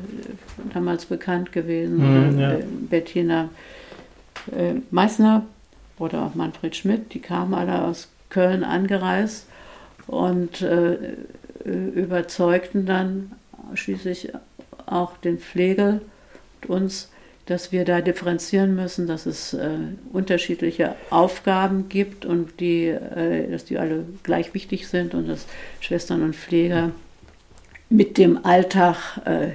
[0.73, 2.53] damals bekannt gewesen, mhm, ja.
[2.53, 3.49] Äh, Bettina
[4.57, 5.47] äh, Meissner
[5.99, 9.49] oder auch Manfred Schmidt, die kamen alle aus Köln angereist
[10.07, 11.17] und äh,
[11.65, 13.33] überzeugten dann
[13.75, 14.33] schließlich
[14.87, 16.01] auch den Pfleger
[16.63, 17.11] und uns,
[17.47, 19.71] dass wir da differenzieren müssen, dass es äh,
[20.13, 25.47] unterschiedliche Aufgaben gibt und die, äh, dass die alle gleich wichtig sind und dass
[25.81, 26.93] Schwestern und Pfleger
[27.89, 29.49] mit dem Alltag äh,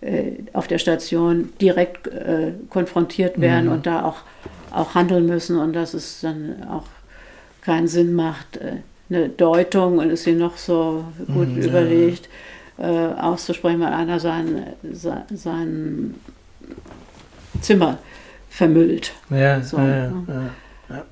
[0.00, 3.72] äh auf der Station direkt äh, konfrontiert werden mhm.
[3.72, 4.22] und da auch,
[4.72, 6.86] auch handeln müssen und dass es dann auch
[7.62, 12.28] keinen Sinn macht, äh, eine Deutung und ist sie noch so gut mhm, überlegt,
[12.78, 16.14] äh, auszusprechen, weil einer sein, sein, sein
[17.60, 17.98] Zimmer
[18.48, 19.12] vermüllt.
[19.30, 20.50] Ja, so, ja, ja, ja,
[20.88, 21.04] ja.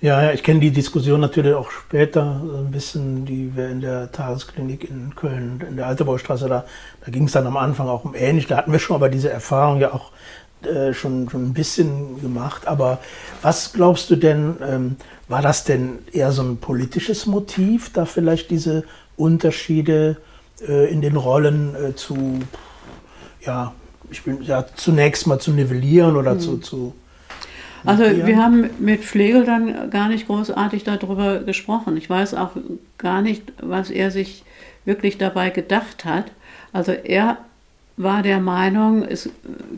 [0.00, 4.12] ja ich kenne die Diskussion natürlich auch später so ein bisschen, die wir in der
[4.12, 6.64] Tagesklinik in Köln, in der Altebaustraße, da,
[7.04, 8.46] da ging es dann am Anfang auch um ähnlich.
[8.46, 10.12] Da hatten wir schon aber diese Erfahrung ja auch
[10.66, 12.66] äh, schon, schon ein bisschen gemacht.
[12.66, 12.98] Aber
[13.42, 14.96] was glaubst du denn, ähm,
[15.28, 18.84] war das denn eher so ein politisches Motiv, da vielleicht diese
[19.16, 20.16] Unterschiede
[20.66, 22.40] äh, in den Rollen äh, zu,
[23.40, 23.72] ja,
[24.10, 26.40] ich bin ja zunächst mal zu nivellieren oder mhm.
[26.40, 26.94] zu, zu
[27.84, 31.96] also wir haben mit Pflegel dann gar nicht großartig darüber gesprochen.
[31.96, 32.50] Ich weiß auch
[32.98, 34.44] gar nicht, was er sich
[34.84, 36.24] wirklich dabei gedacht hat.
[36.72, 37.38] Also er
[37.96, 39.30] war der Meinung, es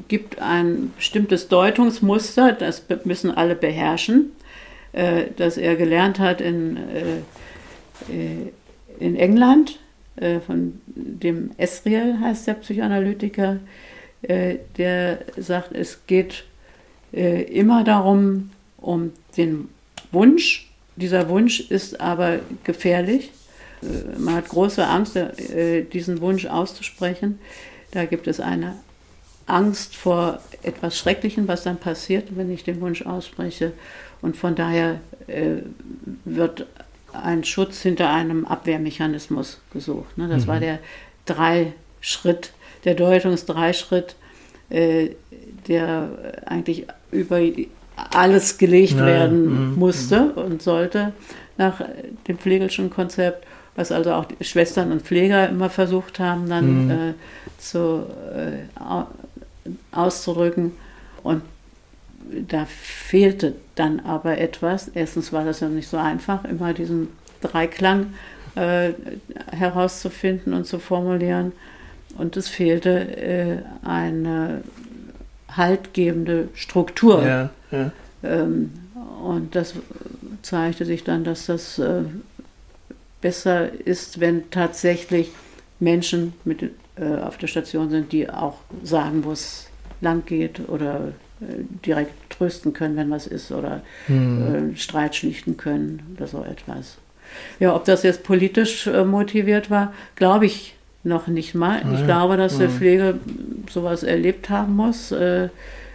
[0.08, 4.32] gibt ein bestimmtes Deutungsmuster, das müssen alle beherrschen,
[4.92, 8.52] äh, das er gelernt hat in, äh, äh,
[8.98, 9.78] in England,
[10.48, 13.60] von dem Esriel heißt der Psychoanalytiker,
[14.26, 16.42] der sagt, es geht
[17.12, 19.68] immer darum, um den
[20.10, 20.72] Wunsch.
[20.96, 23.30] Dieser Wunsch ist aber gefährlich.
[24.18, 25.16] Man hat große Angst,
[25.92, 27.38] diesen Wunsch auszusprechen.
[27.90, 28.76] Da gibt es eine
[29.46, 33.72] Angst vor etwas Schrecklichem, was dann passiert, wenn ich den Wunsch ausspreche.
[34.20, 35.62] Und von daher äh,
[36.24, 36.66] wird
[37.12, 40.18] ein Schutz hinter einem Abwehrmechanismus gesucht.
[40.18, 40.28] Ne?
[40.28, 40.48] Das mhm.
[40.48, 40.78] war der
[41.24, 42.52] Drei-Schritt
[42.84, 44.16] der Deutungsdreischritt,
[44.70, 45.10] äh,
[45.66, 46.10] der
[46.46, 47.40] eigentlich über
[48.14, 50.38] alles gelegt ja, werden mm, musste mm.
[50.38, 51.12] und sollte
[51.56, 51.82] nach
[52.28, 53.44] dem Pflegelschen Konzept,
[53.78, 56.90] was also auch die Schwestern und Pfleger immer versucht haben, dann mm.
[56.90, 57.14] äh,
[57.58, 58.64] zu, äh,
[59.92, 60.72] auszudrücken.
[61.22, 61.42] Und
[62.48, 64.88] da fehlte dann aber etwas.
[64.88, 67.10] Erstens war das ja nicht so einfach, immer diesen
[67.40, 68.14] Dreiklang
[68.56, 68.94] äh,
[69.52, 71.52] herauszufinden und zu formulieren.
[72.16, 74.62] Und es fehlte äh, eine
[75.52, 77.24] haltgebende Struktur.
[77.24, 77.92] Ja, ja.
[78.24, 78.72] Ähm,
[79.24, 79.74] und das
[80.42, 82.02] zeigte sich dann, dass das äh,
[83.20, 85.30] besser ist, wenn tatsächlich
[85.80, 89.68] Menschen mit, äh, auf der Station sind, die auch sagen, wo es
[90.00, 94.74] lang geht oder äh, direkt trösten können, wenn was ist oder hm.
[94.76, 96.98] Streit schlichten können oder so etwas.
[97.60, 101.82] Ja, ob das jetzt politisch äh, motiviert war, glaube ich noch nicht mal.
[101.94, 103.18] Ich glaube, dass die Pflege
[103.70, 105.12] sowas erlebt haben muss.
[105.12, 105.48] Äh,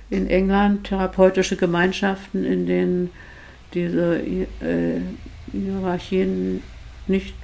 [0.10, 3.10] in England therapeutische Gemeinschaften, in denen
[3.74, 5.02] diese äh,
[5.52, 6.62] Hierarchien
[7.08, 7.36] nicht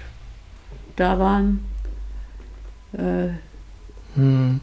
[0.95, 1.65] da waren.
[2.93, 3.29] Äh,
[4.15, 4.61] hm.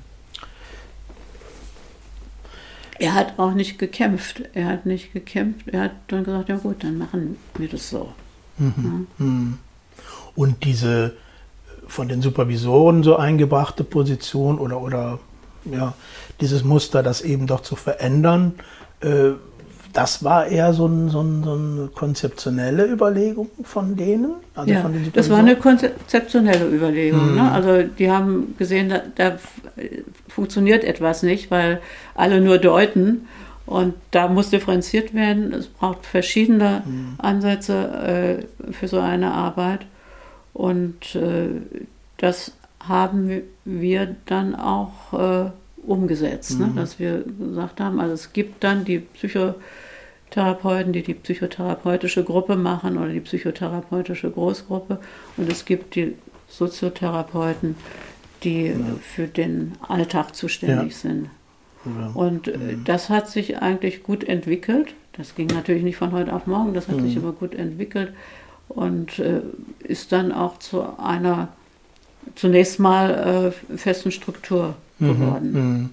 [2.99, 4.43] Er hat auch nicht gekämpft.
[4.55, 5.69] Er hat nicht gekämpft.
[5.69, 8.13] Er hat dann gesagt, ja gut, dann machen wir das so.
[8.59, 9.07] Mhm.
[9.19, 9.25] Ja.
[9.25, 9.59] Mhm.
[10.35, 11.17] Und diese
[11.87, 15.21] von den Supervisoren so eingebrachte Position oder, oder
[15.65, 15.95] ja,
[16.41, 18.55] dieses Muster, das eben doch zu verändern,
[19.01, 19.33] äh,
[19.97, 24.35] das war eher so, ein, so, ein, so, eine konzeptionelle Überlegung von denen?
[24.55, 27.31] Also ja, von das war eine konzeptionelle Überlegung.
[27.31, 27.37] Mhm.
[27.37, 27.51] Ne?
[27.51, 29.39] Also die haben gesehen, da, da,
[30.29, 31.81] funktioniert etwas nicht, weil
[32.15, 33.27] alle nur deuten.
[33.65, 35.55] Und da muss differenziert werden.
[35.55, 37.15] Es braucht verschiedene mhm.
[37.17, 39.87] Ansätze äh, für so eine Arbeit.
[40.53, 41.49] Und äh,
[42.19, 45.51] das haben wir dann auch äh,
[45.87, 46.67] umgesetzt, mhm.
[46.67, 46.73] ne?
[46.77, 48.99] dass wir gesagt haben, also es gibt dann die
[50.31, 54.99] Psychotherapeuten, die die psychotherapeutische Gruppe machen oder die psychotherapeutische Großgruppe
[55.37, 56.15] und es gibt die
[56.49, 57.77] Soziotherapeuten,
[58.43, 58.77] die ja.
[59.01, 60.99] für den Alltag zuständig ja.
[60.99, 61.31] sind.
[61.85, 62.11] Ja.
[62.15, 62.85] Und äh, mhm.
[62.85, 64.95] das hat sich eigentlich gut entwickelt.
[65.13, 67.07] Das ging natürlich nicht von heute auf morgen, das hat mhm.
[67.07, 68.13] sich aber gut entwickelt
[68.69, 69.41] und äh,
[69.81, 71.49] ist dann auch zu einer
[72.35, 75.91] zunächst mal äh, festen Struktur mhm, geworden.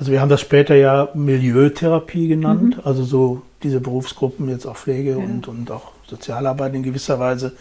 [0.00, 2.82] Also wir haben das später ja Milieutherapie genannt, mhm.
[2.84, 5.18] also so diese Berufsgruppen, jetzt auch Pflege ja.
[5.18, 7.52] und, und auch Sozialarbeit in gewisser Weise,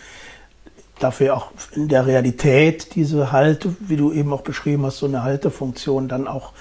[0.99, 5.23] dafür auch in der Realität diese Halte, wie du eben auch beschrieben hast, so eine
[5.23, 6.53] Haltefunktion dann auch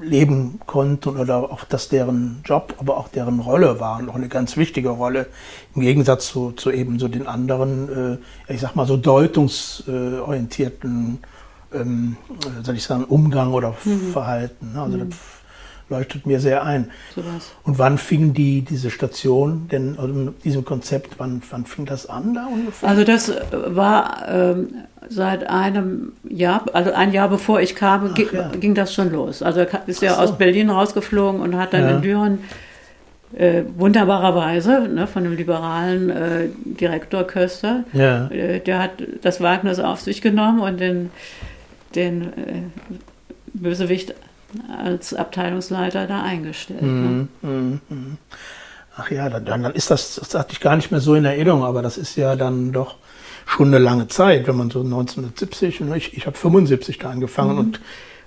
[0.00, 4.28] leben konnten oder auch, dass deren Job, aber auch deren Rolle war und auch eine
[4.28, 5.26] ganz wichtige Rolle
[5.74, 11.18] im Gegensatz zu, zu eben so den anderen, äh, ich sag mal so deutungsorientierten,
[11.72, 12.16] ähm,
[12.62, 14.12] soll ich sagen, Umgang oder mhm.
[14.12, 14.72] Verhalten.
[14.74, 14.82] Ne?
[14.82, 15.10] Also mhm.
[15.10, 15.18] das
[15.88, 16.90] leuchtet mir sehr ein.
[17.14, 17.22] So
[17.64, 22.34] und wann fing die, diese Station denn, also diesem Konzept, wann, wann fing das an
[22.34, 22.88] da ungefähr?
[22.88, 24.68] Also das war ähm,
[25.08, 28.48] seit einem Jahr, also ein Jahr bevor ich kam, ging, ja.
[28.48, 29.42] ging, das schon los.
[29.42, 30.20] Also er ist ja so.
[30.20, 31.90] aus Berlin rausgeflogen und hat dann ja.
[31.96, 32.38] in Düren
[33.36, 38.26] äh, wunderbarerweise ne, von dem liberalen äh, Direktor Köster, ja.
[38.28, 41.10] äh, der hat das Wagnis auf sich genommen und den,
[41.94, 42.62] den äh,
[43.54, 44.14] Bösewicht
[44.82, 46.82] als Abteilungsleiter da eingestellt.
[46.82, 47.50] Mhm, ne?
[47.50, 48.18] Mhm, mhm.
[48.96, 51.64] Ach ja, dann, dann ist das, das hatte ich gar nicht mehr so in Erinnerung,
[51.64, 52.96] aber das ist ja dann doch
[53.46, 57.58] schon eine lange Zeit, wenn man so 1970, ich, ich habe 75 da angefangen mhm.
[57.58, 57.80] und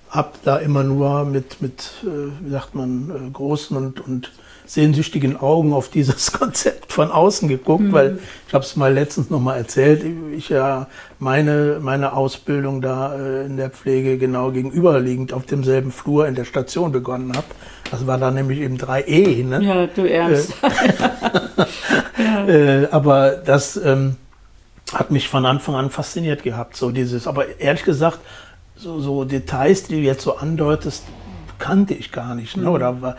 [0.10, 4.32] habe da immer nur mit, mit äh, wie sagt man, äh, großen und, und
[4.72, 7.92] sehnsüchtigen Augen auf dieses Konzept von außen geguckt, mhm.
[7.92, 10.88] weil ich habe es mal letztens noch mal erzählt, ich ja
[11.20, 16.46] meine, meine Ausbildung da äh, in der Pflege genau gegenüberliegend auf demselben Flur in der
[16.46, 17.48] Station begonnen habe.
[17.92, 19.44] Das war da nämlich eben 3E.
[19.46, 19.62] Ne?
[19.62, 20.54] Ja, du ernst.
[20.64, 22.48] Äh, ja.
[22.48, 24.16] äh, aber das ähm,
[24.94, 28.20] hat mich von Anfang an fasziniert gehabt, so dieses, aber ehrlich gesagt,
[28.78, 31.04] so, so Details, die du jetzt so andeutest,
[31.62, 32.58] kannte ich gar nicht.
[32.58, 32.70] Ne?
[32.70, 33.16] Oder war,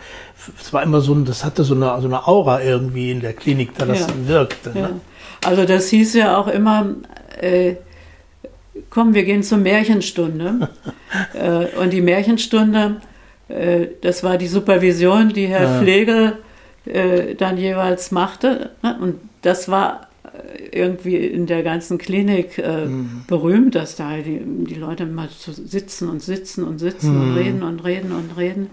[0.61, 3.75] es war immer so, das hatte so eine, so eine Aura irgendwie in der Klinik,
[3.77, 4.07] da das ja.
[4.27, 4.69] wirkte.
[4.71, 4.79] Ne?
[4.79, 4.89] Ja.
[5.45, 6.93] Also das hieß ja auch immer,
[7.39, 7.75] äh,
[8.89, 10.69] komm, wir gehen zur Märchenstunde.
[11.33, 12.97] äh, und die Märchenstunde,
[13.47, 15.79] äh, das war die Supervision, die Herr ja.
[15.79, 16.33] Pflege
[16.85, 18.71] äh, dann jeweils machte.
[18.83, 18.97] Ne?
[18.99, 20.07] Und das war
[20.71, 23.23] irgendwie in der ganzen Klinik äh, mhm.
[23.27, 27.21] berühmt, dass da die, die Leute mal zu sitzen und sitzen und sitzen mhm.
[27.21, 28.69] und reden und reden und reden.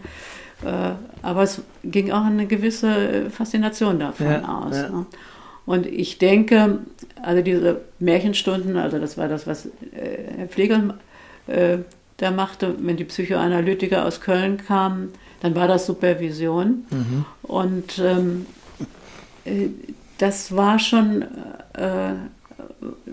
[0.64, 0.92] Äh,
[1.23, 4.77] aber es ging auch eine gewisse Faszination davon ja, aus.
[4.77, 4.88] Ja.
[4.88, 5.07] Ne?
[5.66, 6.79] Und ich denke,
[7.23, 9.70] also diese Märchenstunden, also das war das, was äh,
[10.38, 10.94] Herr Pflegel
[11.46, 11.79] äh,
[12.18, 16.85] der machte, wenn die Psychoanalytiker aus Köln kamen, dann war das Supervision.
[16.90, 17.25] Mhm.
[17.42, 18.46] Und ähm,
[19.44, 19.68] äh,
[20.20, 21.22] das war schon,
[21.72, 22.14] äh,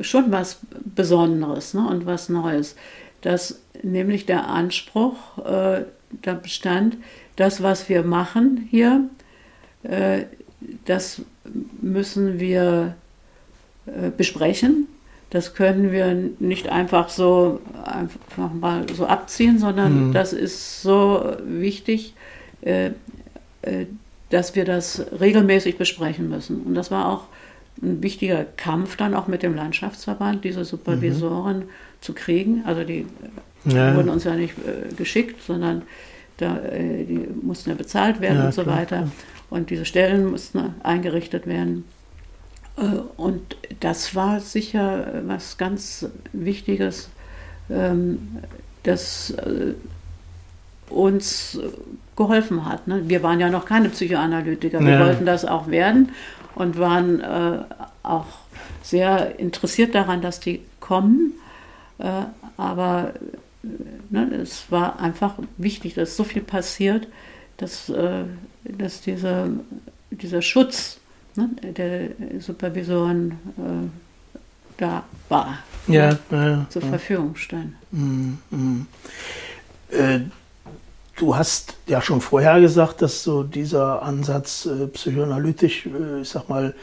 [0.02, 1.88] schon was Besonderes ne?
[1.88, 2.76] und was Neues.
[3.22, 5.86] Dass nämlich der Anspruch äh,
[6.22, 6.98] da bestand,
[7.38, 9.10] das, was wir machen hier,
[9.84, 10.24] äh,
[10.86, 11.22] das
[11.82, 12.96] müssen wir
[13.86, 14.88] äh, besprechen.
[15.30, 20.14] Das können wir nicht einfach so einfach mal so abziehen, sondern mhm.
[20.14, 22.14] das ist so wichtig,
[22.62, 22.92] äh,
[23.62, 23.86] äh,
[24.30, 26.62] dass wir das regelmäßig besprechen müssen.
[26.62, 27.24] Und das war auch
[27.82, 31.70] ein wichtiger Kampf dann auch mit dem Landschaftsverband, diese Supervisoren mhm.
[32.02, 32.64] zu kriegen.
[32.66, 33.06] Also die
[33.66, 33.96] ja.
[33.96, 35.84] wurden uns ja nicht äh, geschickt, sondern
[36.38, 38.98] da, äh, die mussten ja bezahlt werden ja, und so klar, weiter.
[38.98, 39.12] Klar.
[39.50, 41.86] Und diese Stellen mussten eingerichtet werden.
[42.78, 42.82] Äh,
[43.16, 47.10] und das war sicher was ganz Wichtiges,
[47.70, 48.38] ähm,
[48.84, 49.74] das äh,
[50.90, 51.60] uns
[52.18, 52.88] geholfen hat.
[52.88, 53.04] Ne?
[53.08, 55.06] Wir waren ja noch keine Psychoanalytiker, wir ja.
[55.06, 56.10] wollten das auch werden
[56.56, 57.60] und waren äh,
[58.04, 58.26] auch
[58.84, 61.34] sehr interessiert daran, dass die kommen.
[62.56, 63.12] aber
[64.10, 67.08] ne, es war einfach wichtig, dass so viel passiert,
[67.58, 67.92] dass,
[68.64, 69.50] dass diese,
[70.12, 71.00] dieser Schutz
[71.38, 73.88] ne, der Supervisoren äh,
[74.78, 75.60] da war.
[75.88, 76.82] Ja, ja, zur.
[76.82, 77.74] Verfügung stand.
[77.92, 78.88] Mhm, mhm.
[81.18, 86.48] Du hast ja schon vorher gesagt, dass so dieser Ansatz äh, psychoanalytisch, äh, ich sag
[86.48, 86.76] mal,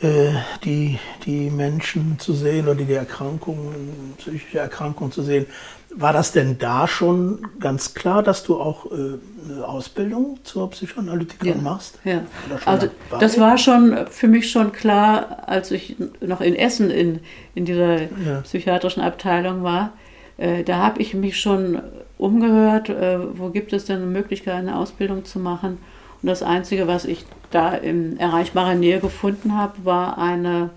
[0.00, 0.32] äh,
[0.64, 5.46] die, die Menschen zu sehen oder die Erkrankungen, psychische Erkrankungen zu sehen,
[5.94, 11.56] war das denn da schon ganz klar, dass du auch äh, eine Ausbildung zur Psychoanalytikerin
[11.56, 11.98] ja, machst?
[12.04, 12.22] Ja,
[12.66, 13.20] also dabei?
[13.20, 17.20] das war schon für mich schon klar, als ich noch in Essen in,
[17.54, 18.40] in dieser ja.
[18.42, 19.92] psychiatrischen Abteilung war.
[20.36, 21.80] Äh, da habe ich mich schon
[22.18, 25.78] umgehört, äh, wo gibt es denn eine Möglichkeit, eine Ausbildung zu machen.
[26.22, 30.70] Und das Einzige, was ich da in erreichbarer Nähe gefunden habe, war eine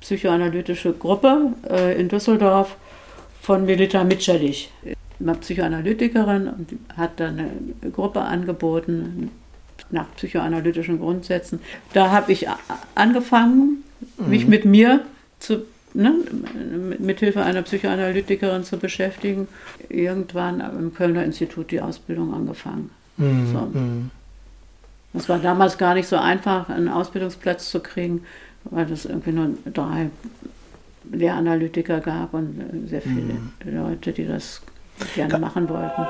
[0.00, 2.76] psychoanalytische Gruppe äh, in Düsseldorf
[3.40, 4.70] von Melita Mitscherlich,
[5.20, 9.30] eine Psychoanalytikerin und hat dann eine Gruppe angeboten
[9.90, 11.60] nach psychoanalytischen Grundsätzen.
[11.92, 12.46] Da habe ich
[12.94, 13.84] angefangen,
[14.18, 14.50] mich mhm.
[14.50, 15.00] mit mir
[15.38, 15.62] zu
[15.98, 16.14] ne,
[16.98, 19.48] mit Hilfe einer Psychoanalytikerin zu beschäftigen.
[19.88, 22.90] Irgendwann im Kölner Institut die Ausbildung angefangen.
[23.16, 23.52] Mhm.
[23.52, 23.58] So.
[23.58, 24.10] Mhm.
[25.12, 28.24] Das war damals gar nicht so einfach, einen Ausbildungsplatz zu kriegen,
[28.64, 30.10] weil es irgendwie nur drei
[31.10, 33.52] Lehranalytiker gab und äh, sehr viele mhm.
[33.64, 34.62] Leute, die das
[35.14, 36.06] gerne machen wollten.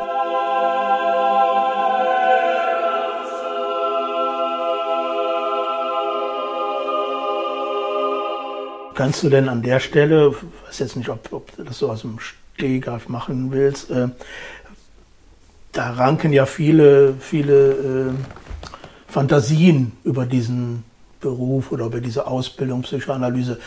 [8.98, 11.88] Kannst du denn an der Stelle, ich weiß jetzt nicht, ob, ob du das so
[11.88, 14.08] aus dem Stehgreif machen willst, äh,
[15.70, 18.12] da ranken ja viele, viele äh,
[19.06, 20.82] Fantasien über diesen
[21.20, 23.61] Beruf oder über diese Ausbildung Psychoanalyse.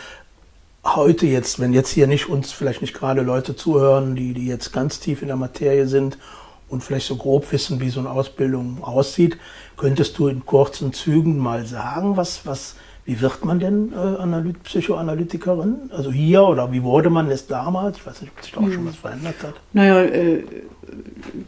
[0.84, 4.70] Heute jetzt, wenn jetzt hier nicht uns vielleicht nicht gerade Leute zuhören, die, die jetzt
[4.70, 6.18] ganz tief in der Materie sind
[6.68, 9.38] und vielleicht so grob wissen, wie so eine Ausbildung aussieht,
[9.78, 15.90] könntest du in kurzen Zügen mal sagen, was, was, wie wird man denn äh, Psychoanalytikerin?
[15.90, 17.98] Also hier oder wie wurde man es damals?
[17.98, 19.54] Ich weiß nicht, ob sich da auch schon was verändert hat.
[19.72, 20.44] Naja, äh,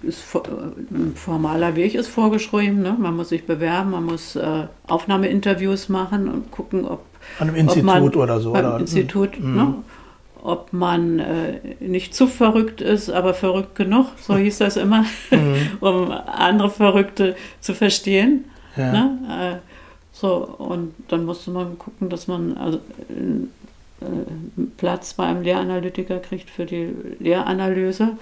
[0.02, 2.82] ist, ein formaler Weg ist vorgeschrieben.
[2.82, 2.96] Ne?
[2.98, 7.04] Man muss sich bewerben, man muss äh, Aufnahmeinterviews machen und gucken, ob
[7.38, 8.50] an einem Institut man, oder so.
[8.50, 8.80] Oder?
[8.80, 9.56] Institut, mhm.
[9.56, 9.74] ne?
[10.42, 15.56] ob man äh, nicht zu verrückt ist, aber verrückt genug, so hieß das immer, mhm.
[15.80, 18.46] um andere Verrückte zu verstehen.
[18.76, 18.92] Ja.
[18.92, 19.60] Ne?
[19.62, 19.73] Äh,
[20.14, 24.06] so, und dann musste man gucken, dass man also, äh,
[24.76, 28.16] Platz bei einem Lehranalytiker kriegt für die Lehranalyse.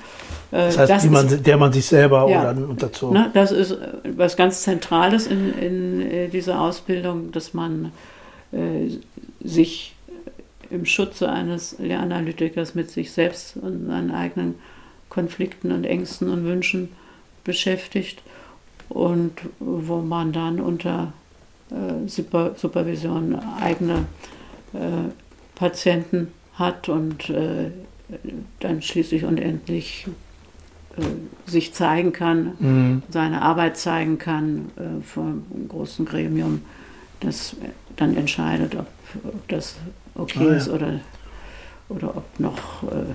[0.50, 3.12] Äh, das heißt, das man, ist, der man sich selber ja, oder dazu.
[3.12, 3.76] Ne, das ist
[4.16, 7.92] was ganz Zentrales in, in äh, dieser Ausbildung, dass man
[8.52, 8.88] äh,
[9.44, 9.94] sich
[10.70, 14.54] im Schutze eines Lehranalytikers mit sich selbst und seinen eigenen
[15.10, 16.88] Konflikten und Ängsten und Wünschen
[17.44, 18.22] beschäftigt
[18.88, 21.21] und wo man dann unter äh,
[22.06, 24.06] Super Supervision eigene
[24.74, 25.10] äh,
[25.54, 27.70] Patienten hat und äh,
[28.60, 30.06] dann schließlich und endlich
[30.96, 33.02] äh, sich zeigen kann, mhm.
[33.08, 36.62] seine Arbeit zeigen kann äh, vor einem großen Gremium,
[37.20, 37.56] das
[37.96, 38.86] dann entscheidet, ob,
[39.24, 39.76] ob das
[40.14, 40.56] okay ah, ja.
[40.56, 41.00] ist oder,
[41.88, 43.14] oder ob noch äh,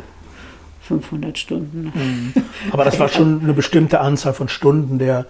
[0.81, 1.91] 500 Stunden.
[1.93, 2.33] Mhm.
[2.71, 5.25] Aber das war schon eine bestimmte Anzahl von Stunden, der,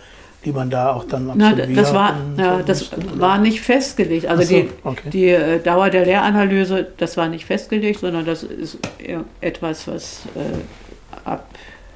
[0.47, 1.69] die man da auch dann absolviert.
[1.69, 4.25] Na, das war, ja, das war nicht festgelegt.
[4.25, 5.09] Also so, die, okay.
[5.09, 8.79] die äh, Dauer der Lehranalyse, das war nicht festgelegt, sondern das ist
[9.41, 11.47] etwas, was äh, ab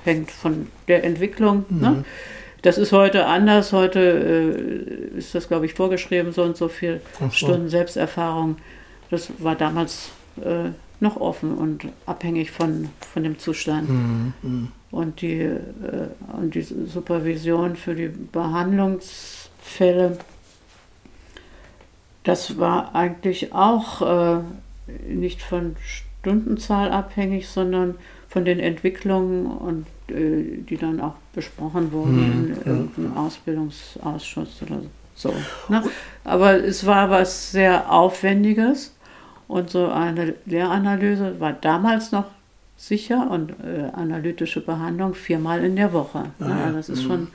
[0.02, 1.66] abhängt von der Entwicklung.
[1.70, 1.90] Ne?
[1.90, 1.96] Mhm.
[1.98, 2.06] Ne?
[2.62, 3.74] Das ist heute anders.
[3.74, 4.00] Heute
[5.16, 7.30] äh, ist das, glaube ich, vorgeschrieben, so und so viele so.
[7.32, 8.58] Stunden Selbsterfahrung.
[9.10, 10.70] Das war damals äh,
[11.02, 13.90] noch offen und abhängig von, von dem Zustand.
[13.90, 14.34] Mhm.
[14.42, 14.68] mhm.
[14.92, 15.58] Und, die, äh,
[16.34, 20.18] und die Supervision für die Behandlungsfälle,
[22.26, 24.42] das war eigentlich auch äh,
[25.08, 27.96] nicht von Stundenzahl abhängig, sondern
[28.28, 32.48] von den Entwicklungen und äh, die dann auch besprochen wurden mhm.
[32.48, 34.82] in irgendeinem Ausbildungsausschuss oder
[35.16, 35.34] so.
[35.70, 35.84] Ne?
[36.26, 38.94] Aber es war was sehr Aufwendiges
[39.52, 42.26] und so eine Lehranalyse war damals noch
[42.78, 46.24] sicher und äh, analytische Behandlung viermal in der Woche.
[46.40, 47.08] Ah, ja, das ist mhm.
[47.08, 47.28] schon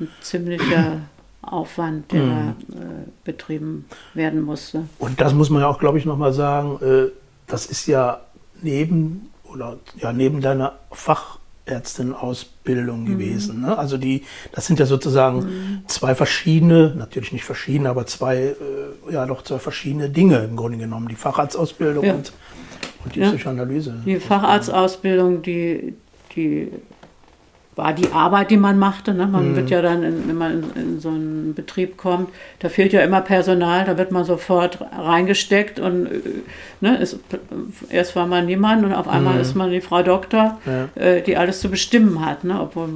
[0.00, 0.98] ein ziemlicher
[1.42, 2.54] Aufwand, der mhm.
[2.72, 4.84] äh, betrieben werden musste.
[4.98, 7.10] Und das muss man ja auch, glaube ich, nochmal sagen, äh,
[7.46, 8.20] das ist ja
[8.60, 10.74] neben oder ja neben deiner
[11.66, 13.06] Fachärztin-Ausbildung mhm.
[13.06, 13.60] gewesen.
[13.62, 13.76] Ne?
[13.76, 15.82] Also die, das sind ja sozusagen mhm.
[15.86, 20.78] zwei verschiedene, natürlich nicht verschiedene, aber zwei, äh, ja doch zwei verschiedene Dinge im Grunde
[20.78, 21.08] genommen.
[21.08, 22.14] Die Facharztausbildung ja.
[22.14, 22.32] und,
[23.04, 23.30] und die ja.
[23.30, 24.02] Psychoanalyse.
[24.04, 25.94] Die Facharztausbildung, die,
[26.34, 26.68] die
[27.74, 29.14] war die Arbeit, die man machte.
[29.14, 29.26] Ne?
[29.26, 29.56] Man mhm.
[29.56, 33.00] wird ja dann, in, wenn man in, in, so einen Betrieb kommt, da fehlt ja
[33.02, 36.08] immer Personal, da wird man sofort reingesteckt und
[36.80, 37.18] ne, ist,
[37.88, 39.40] erst war man niemand und auf einmal mhm.
[39.40, 41.02] ist man die Frau Doktor, ja.
[41.02, 42.60] äh, die alles zu bestimmen hat, ne?
[42.60, 42.88] obwohl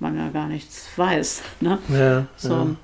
[0.00, 1.42] man ja gar nichts weiß.
[1.60, 1.78] Ne?
[1.88, 2.76] Ja, so.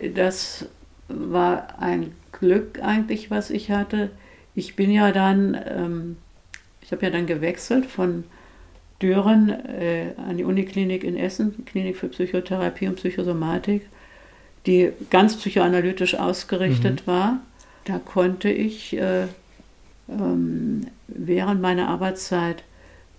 [0.00, 0.08] Ja.
[0.14, 0.66] Das
[1.08, 4.10] war ein Glück eigentlich, was ich hatte.
[4.54, 6.16] Ich bin ja dann, ähm,
[6.82, 8.24] ich habe ja dann gewechselt von
[9.00, 13.82] Düren äh, an die Uniklinik in Essen, Klinik für Psychotherapie und Psychosomatik,
[14.66, 17.10] die ganz psychoanalytisch ausgerichtet mhm.
[17.10, 17.38] war.
[17.84, 19.26] Da konnte ich äh,
[20.08, 22.64] ähm, während meiner Arbeitszeit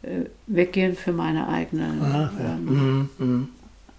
[0.02, 2.54] äh, weggehen für meine eigene ah, ja.
[2.54, 3.48] ähm, mhm, mhm.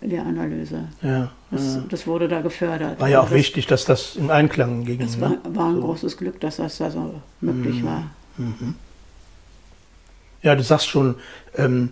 [0.03, 0.89] Lehranalyse.
[1.03, 1.85] Ja, das, ja.
[1.89, 3.01] das, wurde da gefördert.
[3.01, 5.01] War ja auch das, wichtig, dass das in Einklang ging.
[5.01, 5.39] Es war, ne?
[5.45, 5.81] war, ein so.
[5.83, 7.87] großes Glück, dass das da so möglich mhm.
[7.87, 8.11] war.
[10.43, 11.17] Ja, du sagst schon,
[11.57, 11.91] ähm,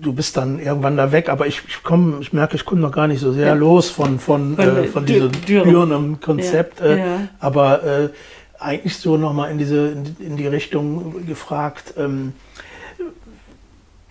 [0.00, 2.92] du bist dann irgendwann da weg, aber ich, ich komme, ich merke, ich komme noch
[2.92, 3.54] gar nicht so sehr ja.
[3.54, 6.80] los von, von, äh, von diesem Düren Konzept.
[6.80, 6.86] Ja.
[6.86, 7.28] Äh, ja.
[7.40, 8.08] Aber äh,
[8.58, 12.32] eigentlich so nochmal in diese, in, die Richtung gefragt, ähm,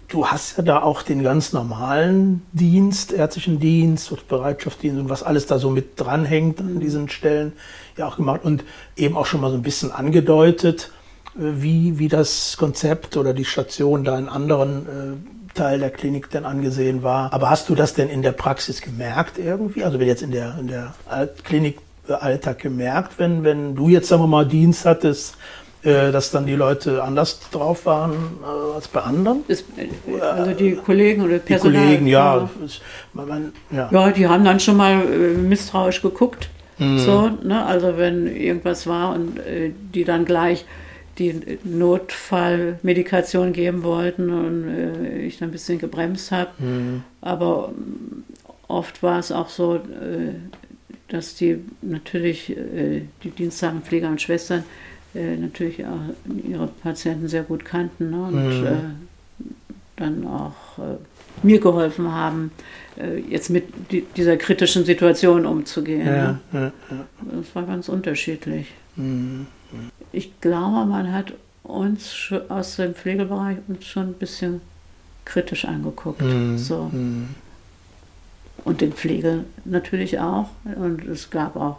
[0.07, 5.47] du hast ja da auch den ganz normalen Dienst, ärztlichen Dienst, Bereitschaftsdienst und was alles
[5.47, 7.53] da so mit dranhängt an diesen Stellen
[7.97, 8.63] ja auch gemacht und
[8.95, 10.91] eben auch schon mal so ein bisschen angedeutet
[11.35, 16.45] wie, wie das Konzept oder die Station da in anderen äh, Teil der Klinik denn
[16.45, 17.31] angesehen war.
[17.33, 19.83] Aber hast du das denn in der Praxis gemerkt irgendwie?
[19.83, 20.93] Also wenn jetzt in der, in der
[21.43, 21.77] Klinik
[22.07, 25.35] Alltag gemerkt, wenn, wenn du jetzt, sagen wir mal, Dienst hattest,
[25.83, 29.43] äh, dass dann die Leute anders drauf waren äh, als bei anderen?
[29.47, 31.73] Äh, also die Kollegen oder Personal?
[31.73, 32.49] Die Kollegen, ja.
[33.13, 33.89] Man, ja.
[33.91, 34.11] ja.
[34.11, 36.49] die haben dann schon mal misstrauisch geguckt.
[36.77, 36.99] Mhm.
[36.99, 37.65] So, ne?
[37.65, 39.39] Also wenn irgendwas war und
[39.93, 40.65] die dann gleich
[41.17, 46.51] die Notfallmedikation geben wollten und äh, ich dann ein bisschen gebremst habe.
[46.59, 47.03] Mhm.
[47.21, 48.23] Aber ähm,
[48.67, 50.33] oft war es auch so, äh,
[51.07, 54.63] dass die natürlich, äh, die dienstsamen Pfleger und Schwestern,
[55.13, 56.01] äh, natürlich auch
[56.47, 58.23] ihre Patienten sehr gut kannten ne?
[58.23, 58.65] und mhm.
[58.65, 58.71] Äh,
[59.97, 60.97] dann auch äh,
[61.41, 62.51] mir geholfen haben,
[63.29, 66.05] jetzt mit die, dieser kritischen Situation umzugehen.
[66.05, 66.39] Ja, ne?
[66.51, 67.05] ja, ja.
[67.33, 68.73] Das war ganz unterschiedlich.
[68.95, 69.47] Mhm
[70.15, 74.61] ich glaube, man hat uns aus dem Pflegebereich uns schon ein bisschen
[75.25, 76.21] kritisch angeguckt.
[76.21, 76.85] Mm, so.
[76.85, 77.35] Mm.
[78.63, 80.49] Und den Pflege natürlich auch.
[80.63, 81.77] Und es gab auch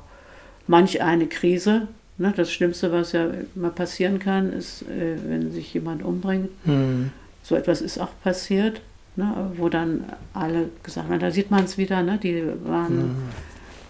[0.66, 1.88] manch eine Krise.
[2.18, 2.32] Ne?
[2.36, 6.50] Das Schlimmste, was ja mal passieren kann, ist, äh, wenn sich jemand umbringt.
[6.66, 7.10] Mm.
[7.42, 8.80] So etwas ist auch passiert,
[9.14, 9.52] ne?
[9.56, 12.18] wo dann alle gesagt haben, da sieht man es wieder, ne?
[12.20, 13.14] die waren,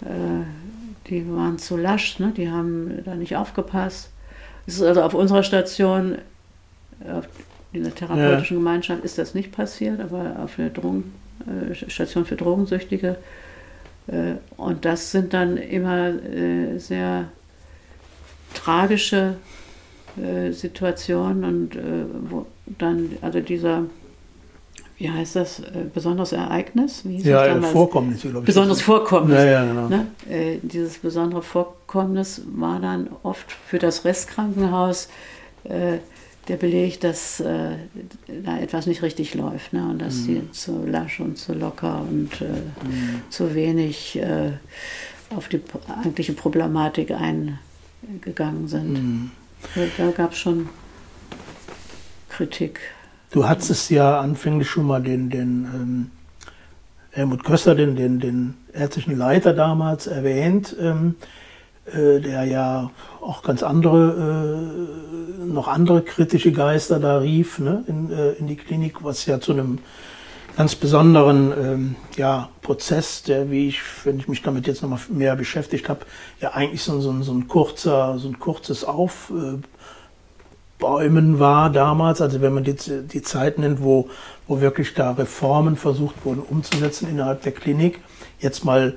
[0.02, 2.32] äh, die waren zu lasch, ne?
[2.36, 4.10] die haben da nicht aufgepasst.
[4.66, 6.18] Es ist also auf unserer Station,
[7.08, 7.28] auf
[7.72, 8.60] dieser therapeutischen ja.
[8.60, 11.12] Gemeinschaft ist das nicht passiert, aber auf der Drogen,
[11.70, 13.16] äh, Station für Drogensüchtige.
[14.08, 17.28] Äh, und das sind dann immer äh, sehr
[18.54, 19.36] tragische
[20.50, 21.78] Situationen und
[22.30, 22.46] wo
[22.78, 23.82] dann, also dieser
[24.98, 27.02] wie heißt das, besonderes Ereignis?
[27.04, 28.44] Ja, Vorkommnis, glaube ich.
[28.44, 29.36] Besonderes Vorkommnis.
[29.36, 29.88] Ja, ja, genau.
[29.88, 30.06] Ne?
[30.28, 35.08] Äh, dieses besondere Vorkommnis war dann oft für das Restkrankenhaus
[35.64, 35.98] äh,
[36.48, 37.72] der Beleg, dass äh,
[38.44, 39.86] da etwas nicht richtig läuft ne?
[39.88, 40.24] und dass mhm.
[40.24, 43.22] sie zu lasch und zu locker und äh, mhm.
[43.30, 44.52] zu wenig äh,
[45.34, 45.60] auf die
[46.02, 48.92] eigentliche Problematik eingegangen sind.
[48.92, 49.30] Mhm.
[49.98, 50.68] Da gab es schon
[52.28, 52.80] Kritik.
[53.36, 56.10] Du hattest ja anfänglich schon mal den, den ähm,
[57.10, 61.16] Helmut Köster, den, den, den ärztlichen Leiter damals erwähnt, ähm,
[61.84, 64.70] äh, der ja auch ganz andere,
[65.42, 69.38] äh, noch andere kritische Geister da rief ne, in, äh, in die Klinik, was ja
[69.38, 69.80] zu einem
[70.56, 75.36] ganz besonderen ähm, ja, Prozess, der, wie ich, wenn ich mich damit jetzt nochmal mehr
[75.36, 76.06] beschäftigt habe,
[76.40, 78.82] ja eigentlich so, so, so ein kurzer, so ein kurzes
[80.76, 82.20] Aufbäumen war damals.
[82.20, 84.08] Also wenn man die, die Zeit nennt, wo,
[84.46, 88.00] wo wirklich da Reformen versucht wurden umzusetzen innerhalb der Klinik,
[88.38, 88.96] jetzt mal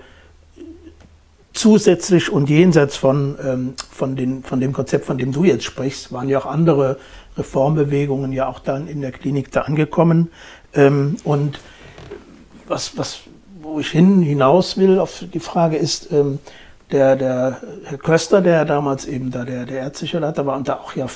[1.53, 6.11] zusätzlich und jenseits von, ähm, von, den, von dem Konzept, von dem du jetzt sprichst,
[6.11, 6.97] waren ja auch andere
[7.38, 10.30] Reformbewegungen ja auch dann in der Klinik da angekommen.
[10.73, 11.59] Ähm, und
[12.67, 13.21] was, was,
[13.61, 16.39] wo ich hin hinaus will auf die Frage ist, ähm,
[16.91, 20.75] der, der Herr Köster, der damals eben da der, der ärztliche Leiter war und da
[20.75, 21.07] auch ja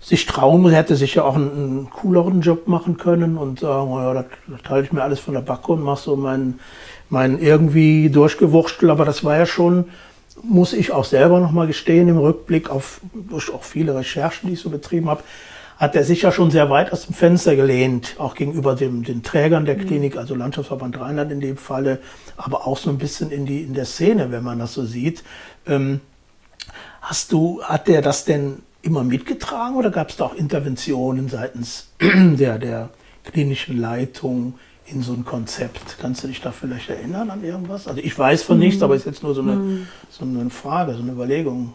[0.00, 4.14] sich trauen muss, hätte sicher auch einen, einen, cooleren Job machen können und sagen, ja,
[4.14, 6.60] das, das teile ich mir alles von der Backe und mache so meinen
[7.10, 9.86] mein irgendwie durchgewurschtelt, aber das war ja schon,
[10.42, 14.60] muss ich auch selber nochmal gestehen, im Rückblick auf durch auch viele Recherchen, die ich
[14.60, 15.22] so betrieben habe,
[15.78, 19.22] hat er sich ja schon sehr weit aus dem Fenster gelehnt, auch gegenüber dem, den
[19.22, 19.86] Trägern der mhm.
[19.86, 22.00] Klinik, also Landschaftsverband Rheinland in dem Falle,
[22.36, 25.22] aber auch so ein bisschen in, die, in der Szene, wenn man das so sieht.
[25.66, 26.00] Ähm,
[27.00, 31.88] hast du, hat der das denn immer mitgetragen oder gab es da auch Interventionen seitens
[32.00, 32.90] der, der
[33.24, 34.54] klinischen Leitung
[34.86, 35.98] in so ein Konzept?
[36.00, 37.86] Kannst du dich da vielleicht erinnern an irgendwas?
[37.86, 39.88] Also ich weiß von nichts, aber es ist jetzt nur so eine, mhm.
[40.10, 41.74] so eine Frage, so eine Überlegung.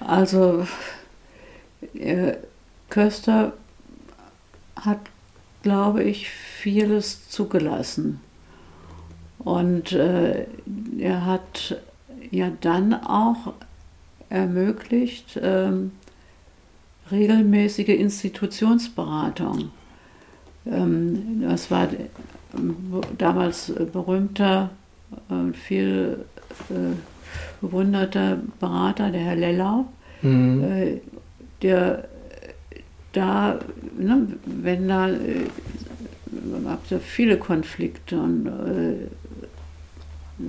[0.00, 0.66] Also
[1.94, 2.34] äh,
[2.90, 3.52] Köster
[4.76, 5.00] hat,
[5.62, 8.20] glaube ich, vieles zugelassen.
[9.38, 10.46] Und äh,
[10.98, 11.80] er hat
[12.30, 13.54] ja dann auch
[14.28, 15.92] ermöglicht ähm,
[17.10, 19.70] regelmäßige Institutionsberatung.
[20.66, 21.88] Ähm, das war
[23.18, 24.70] damals berühmter
[25.28, 26.24] und viel
[26.70, 26.96] äh,
[27.60, 29.86] bewunderter Berater, der Herr Lellau.
[30.22, 30.64] Mhm.
[30.64, 31.00] Äh,
[31.62, 32.08] der
[33.16, 33.58] da,
[33.98, 35.46] ne, wenn da, äh,
[36.84, 39.06] es ja viele Konflikte und äh,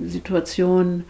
[0.06, 1.04] Situationen,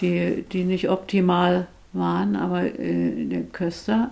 [0.00, 4.10] die, die nicht optimal waren, aber äh, der Köster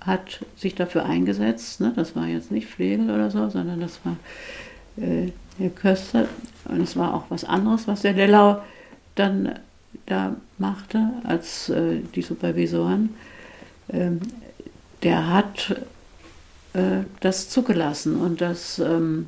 [0.00, 1.92] hat sich dafür eingesetzt, ne?
[1.94, 4.16] das war jetzt nicht Pflegel oder so, sondern das war
[4.96, 6.28] äh, der Köster
[6.66, 8.62] und es war auch was anderes, was der Lellau
[9.14, 9.58] dann
[10.06, 13.14] da machte als äh, die Supervisoren.
[13.90, 14.20] Ähm,
[15.02, 15.76] der hat
[16.72, 19.26] äh, das zugelassen und das ähm,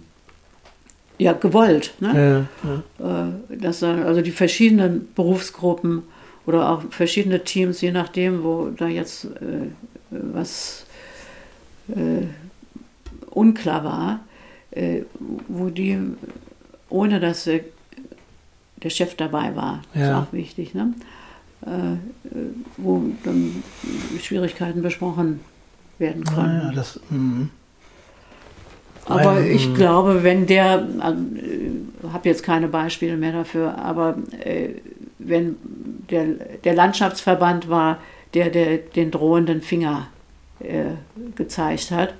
[1.18, 1.94] ja gewollt.
[2.00, 2.46] Ne?
[2.62, 3.28] Ja, ja.
[3.28, 6.02] Äh, dass also die verschiedenen Berufsgruppen
[6.46, 9.70] oder auch verschiedene Teams, je nachdem, wo da jetzt äh,
[10.10, 10.86] was
[11.88, 12.26] äh,
[13.30, 14.20] unklar war,
[14.70, 15.02] äh,
[15.48, 15.98] wo die,
[16.88, 20.02] ohne dass der Chef dabei war, ja.
[20.20, 20.94] ist auch wichtig, ne?
[21.62, 21.96] Äh,
[22.76, 23.62] wo dann
[24.22, 25.40] Schwierigkeiten besprochen
[25.98, 26.60] werden können.
[26.62, 27.44] Ja, das, mm.
[29.06, 31.22] aber ich glaube, wenn der, also,
[32.12, 34.74] habe jetzt keine Beispiele mehr dafür, aber äh,
[35.18, 35.56] wenn
[36.10, 36.26] der,
[36.64, 37.98] der Landschaftsverband war,
[38.34, 40.08] der, der den drohenden Finger
[40.60, 40.94] äh,
[41.34, 42.14] gezeigt hat.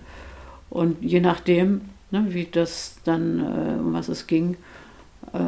[0.71, 4.57] Und je nachdem, ne, wie das dann, äh, um was es ging,
[5.33, 5.39] äh,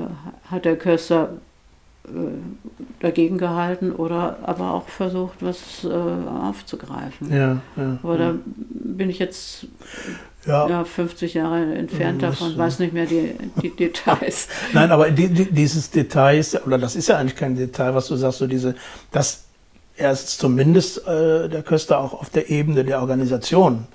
[0.50, 1.38] hat der Köster
[3.00, 7.32] dagegen gehalten oder aber auch versucht, was äh, aufzugreifen.
[7.32, 9.66] Ja, ja, aber da bin ich jetzt
[10.46, 10.68] ja.
[10.68, 14.48] ja 50 Jahre entfernt das, davon, weiß nicht mehr die, die Details.
[14.72, 18.08] Nein, aber die, die, dieses Detail ist, oder das ist ja eigentlich kein Detail, was
[18.08, 18.74] du sagst, so diese,
[19.12, 19.44] dass
[19.96, 23.86] er ist zumindest äh, der Köster auch auf der Ebene der Organisation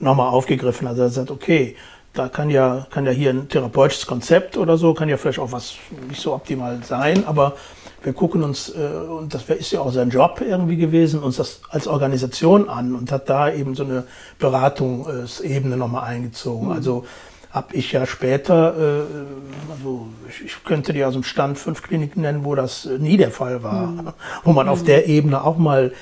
[0.00, 0.88] nochmal aufgegriffen.
[0.88, 1.76] Also er sagt, okay,
[2.14, 5.52] da kann ja, kann ja hier ein therapeutisches Konzept oder so, kann ja vielleicht auch
[5.52, 5.74] was
[6.08, 7.56] nicht so optimal sein, aber
[8.04, 11.62] wir gucken uns, äh, und das ist ja auch sein Job irgendwie gewesen, uns das
[11.70, 14.04] als Organisation an und hat da eben so eine
[14.38, 16.68] Beratungsebene nochmal eingezogen.
[16.68, 16.72] Mhm.
[16.72, 17.04] Also
[17.50, 22.22] habe ich ja später, äh, also ich, ich, könnte dir aus dem Stand fünf Kliniken
[22.22, 24.12] nennen, wo das nie der Fall war, mhm.
[24.44, 24.72] wo man mhm.
[24.72, 25.92] auf der Ebene auch mal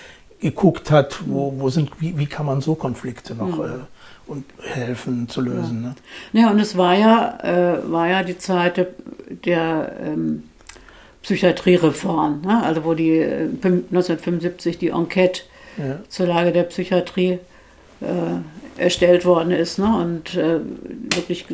[0.41, 3.65] geguckt hat, wo, wo sind, wie, wie kann man so Konflikte noch mhm.
[3.65, 3.79] äh,
[4.33, 5.83] und helfen zu lösen.
[5.83, 5.95] Ja, ne?
[6.33, 8.87] ja und es war ja, äh, war ja die Zeit
[9.45, 10.45] der, ähm,
[11.23, 12.63] Psychiatriereform, ne?
[12.65, 15.43] also wo die äh, 1975 die Enquete
[15.79, 16.01] ja.
[16.09, 17.39] zur Lage der Psychiatrie
[18.01, 19.97] äh, erstellt worden ist ne?
[19.97, 20.59] und äh,
[21.15, 21.47] wirklich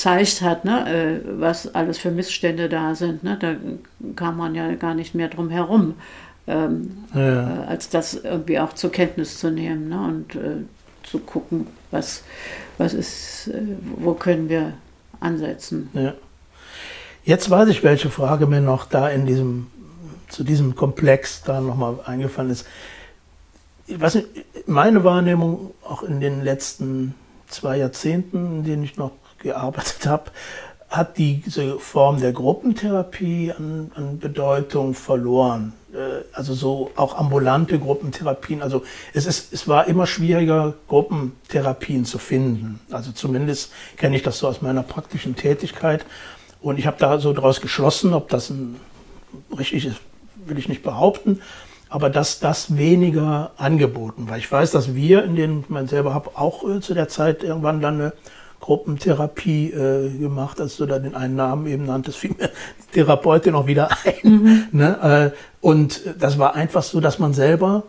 [0.00, 1.20] gezeigt hat, ne?
[1.24, 3.22] Äh, was alles für Missstände da sind.
[3.22, 3.36] Ne?
[3.38, 3.54] Da
[4.16, 5.94] kam man ja gar nicht mehr drum herum,
[6.46, 7.64] ähm, ja.
[7.64, 9.88] Äh, als das irgendwie auch zur Kenntnis zu nehmen.
[9.88, 10.00] Ne?
[10.00, 10.64] Und äh,
[11.10, 12.22] zu gucken, was,
[12.78, 13.62] was ist, äh,
[13.96, 14.74] wo können wir
[15.18, 15.90] ansetzen.
[15.92, 16.14] Ja.
[17.24, 19.66] Jetzt weiß ich, welche Frage mir noch da in diesem,
[20.28, 22.66] zu diesem Komplex da nochmal eingefallen ist.
[23.86, 24.26] Nicht,
[24.66, 27.14] meine Wahrnehmung auch in den letzten
[27.48, 30.30] zwei Jahrzehnten, in denen ich noch gearbeitet habe,
[30.90, 35.72] hat diese Form der Gruppentherapie an, an Bedeutung verloren.
[35.94, 38.60] Äh, also so auch ambulante Gruppentherapien.
[38.60, 38.82] Also
[39.14, 42.80] es, ist, es war immer schwieriger, Gruppentherapien zu finden.
[42.90, 46.04] Also zumindest kenne ich das so aus meiner praktischen Tätigkeit.
[46.60, 48.76] Und ich habe da so daraus geschlossen, ob das ein,
[49.56, 50.00] richtig ist,
[50.44, 51.40] will ich nicht behaupten,
[51.88, 54.38] aber dass das weniger angeboten war.
[54.38, 57.44] Ich weiß, dass wir in den, ich meine selber habe auch äh, zu der Zeit
[57.44, 58.12] irgendwann dann eine
[58.60, 63.54] Gruppentherapie äh, gemacht, als du da den einen Namen eben nanntest, fiel mir die Therapeutin
[63.54, 64.14] auch wieder ein.
[64.22, 64.68] Mhm.
[64.72, 65.32] Ne?
[65.32, 67.84] Äh, und das war einfach so, dass man selber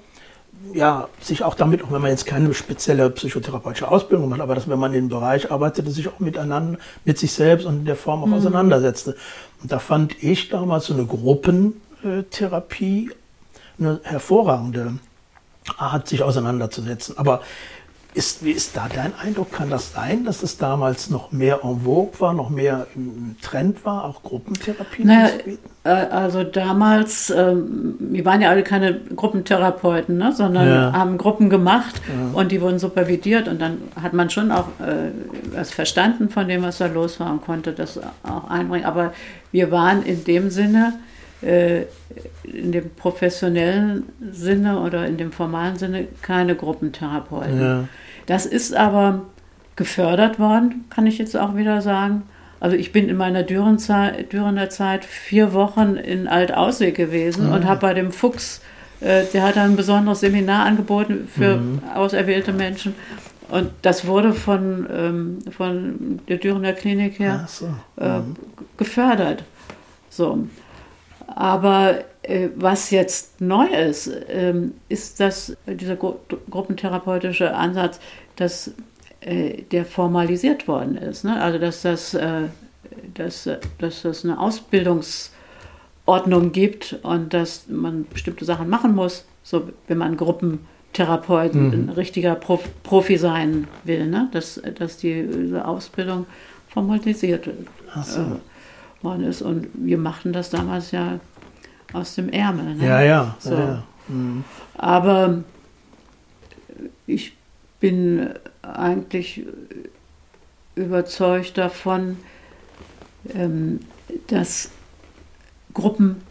[0.73, 4.69] ja, sich auch damit, auch wenn man jetzt keine spezielle psychotherapeutische Ausbildung macht, aber dass
[4.69, 7.95] wenn man in dem Bereich arbeitete, sich auch miteinander, mit sich selbst und in der
[7.95, 8.35] Form auch mhm.
[8.35, 9.15] auseinandersetzte.
[9.61, 13.11] Und da fand ich damals so eine Gruppentherapie
[13.79, 14.93] eine hervorragende
[15.77, 17.17] Art, sich auseinanderzusetzen.
[17.17, 17.41] Aber
[18.13, 19.51] ist, wie ist da dein Eindruck?
[19.51, 23.85] Kann das sein, dass es damals noch mehr en vogue war, noch mehr im Trend
[23.85, 25.69] war, auch Gruppentherapien naja, anzubieten?
[25.83, 30.93] Äh, also damals, ähm, wir waren ja alle keine Gruppentherapeuten, ne, sondern ja.
[30.93, 32.37] haben Gruppen gemacht ja.
[32.37, 35.11] und die wurden supervidiert und dann hat man schon auch äh,
[35.53, 38.85] was verstanden von dem, was da los war und konnte das auch einbringen.
[38.85, 39.13] Aber
[39.51, 40.93] wir waren in dem Sinne,
[41.41, 47.59] in dem professionellen Sinne oder in dem formalen Sinne keine Gruppentherapeuten.
[47.59, 47.87] Ja.
[48.27, 49.25] Das ist aber
[49.75, 52.23] gefördert worden, kann ich jetzt auch wieder sagen.
[52.59, 57.53] Also ich bin in meiner Dürener Zeit vier Wochen in Alt-Aussee gewesen mhm.
[57.53, 58.61] und habe bei dem Fuchs,
[58.99, 61.81] äh, der hat ein besonderes Seminar angeboten für mhm.
[61.95, 62.93] auserwählte Menschen.
[63.49, 67.65] Und das wurde von, ähm, von der Dürener Klinik her so.
[67.99, 68.35] äh, mhm.
[68.77, 69.43] gefördert.
[70.11, 70.47] So.
[71.35, 76.15] Aber äh, was jetzt neu ist, ähm, ist, dass dieser Gru
[76.49, 77.99] gruppentherapeutische Ansatz,
[78.35, 78.71] dass
[79.21, 81.23] äh, der formalisiert worden ist.
[81.23, 81.41] Ne?
[81.41, 82.43] Also dass das, äh,
[83.13, 89.97] dass, dass das eine Ausbildungsordnung gibt und dass man bestimmte Sachen machen muss, so wenn
[89.97, 91.73] man Gruppentherapeuten, mhm.
[91.73, 94.29] ein richtiger Prof Profi sein will, ne?
[94.31, 96.27] dass, dass die, diese Ausbildung
[96.67, 97.49] formalisiert
[98.03, 98.39] so.
[99.03, 99.41] Worden ist.
[99.41, 101.19] Und wir machten das damals ja
[101.93, 102.75] aus dem Ärmel.
[102.75, 102.85] Ne?
[102.85, 103.35] Ja, ja.
[103.39, 103.53] So.
[103.53, 103.83] ja.
[104.07, 104.43] Mhm.
[104.77, 105.43] Aber
[107.07, 107.33] ich
[107.79, 108.29] bin
[108.61, 109.43] eigentlich
[110.75, 112.17] überzeugt davon,
[113.33, 113.79] ähm,
[114.27, 114.71] dass
[115.73, 116.21] Gruppen,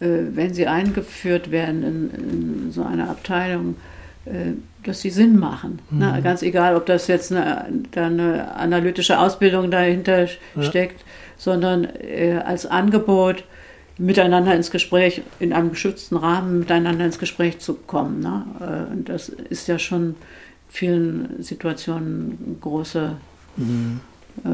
[0.00, 1.82] äh, wenn sie eingeführt werden
[2.12, 3.76] in, so eine Abteilung,
[4.26, 4.52] äh,
[4.82, 5.78] dass sie Sinn machen.
[5.90, 6.22] Mhm.
[6.22, 10.62] Ganz egal, ob das jetzt eine, eine analytische Ausbildung dahinter ja.
[10.62, 11.04] steckt,
[11.36, 13.44] sondern äh, als Angebot
[13.98, 18.20] miteinander ins Gespräch, in einem geschützten Rahmen miteinander ins Gespräch zu kommen.
[18.20, 18.86] Ne?
[18.90, 20.16] Und das ist ja schon
[20.68, 23.12] vielen Situationen große,
[23.56, 24.00] mhm.
[24.44, 24.48] äh,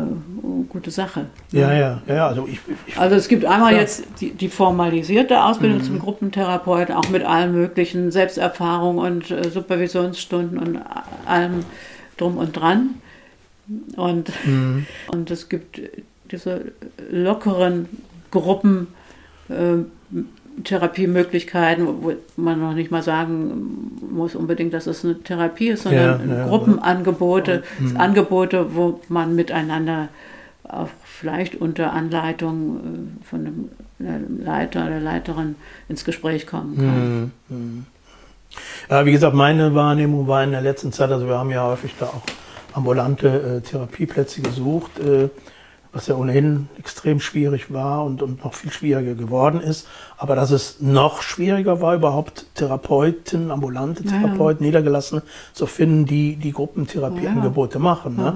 [0.68, 1.26] gute Sache.
[1.52, 2.28] Ja, ja, ja.
[2.28, 3.80] Also, ich, ich, also es gibt einmal ja.
[3.80, 5.84] jetzt die, die, formalisierte Ausbildung mhm.
[5.84, 10.80] zum Gruppentherapeuten, auch mit allen möglichen Selbsterfahrungen und äh, Supervisionsstunden und
[11.24, 11.64] allem
[12.18, 12.96] drum und dran.
[13.96, 14.84] Und, mhm.
[15.08, 15.80] und es gibt
[16.30, 16.72] diese
[17.10, 17.88] lockeren
[18.30, 18.88] Gruppen,
[19.48, 19.84] äh,
[20.64, 26.28] Therapiemöglichkeiten, wo man noch nicht mal sagen muss unbedingt, dass es eine Therapie ist, sondern
[26.28, 28.00] ja, ja, Gruppenangebote, ja.
[28.00, 30.08] Angebote, wo man miteinander
[30.64, 32.76] auch vielleicht unter Anleitung
[33.22, 33.70] äh, von
[34.00, 35.56] einem Leiter oder Leiterin
[35.88, 37.20] ins Gespräch kommen kann.
[37.20, 37.30] Mhm.
[37.48, 37.86] mhm.
[38.88, 41.94] Ja, wie gesagt, meine Wahrnehmung war in der letzten Zeit, also wir haben ja häufig
[42.00, 42.22] da auch
[42.72, 44.98] ambulante äh, Therapieplätze gesucht.
[44.98, 45.28] Äh,
[45.92, 49.88] was ja ohnehin extrem schwierig war und, und noch viel schwieriger geworden ist.
[50.18, 54.78] Aber dass es noch schwieriger war, überhaupt Therapeuten, ambulante Therapeuten, ja, ja.
[54.78, 55.22] Niedergelassene
[55.52, 57.84] zu finden, die die Gruppentherapieangebote ja.
[57.84, 58.16] machen.
[58.16, 58.34] Ne?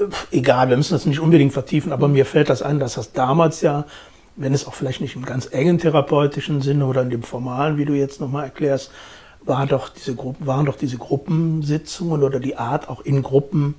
[0.00, 3.12] Äh, egal, wir müssen das nicht unbedingt vertiefen, aber mir fällt das ein, dass das
[3.12, 3.84] damals ja,
[4.36, 7.84] wenn es auch vielleicht nicht im ganz engen therapeutischen Sinne oder in dem formalen, wie
[7.84, 8.92] du jetzt nochmal erklärst,
[9.44, 13.74] war doch diese Gruppen, waren doch diese Gruppensitzungen oder die Art, auch in Gruppen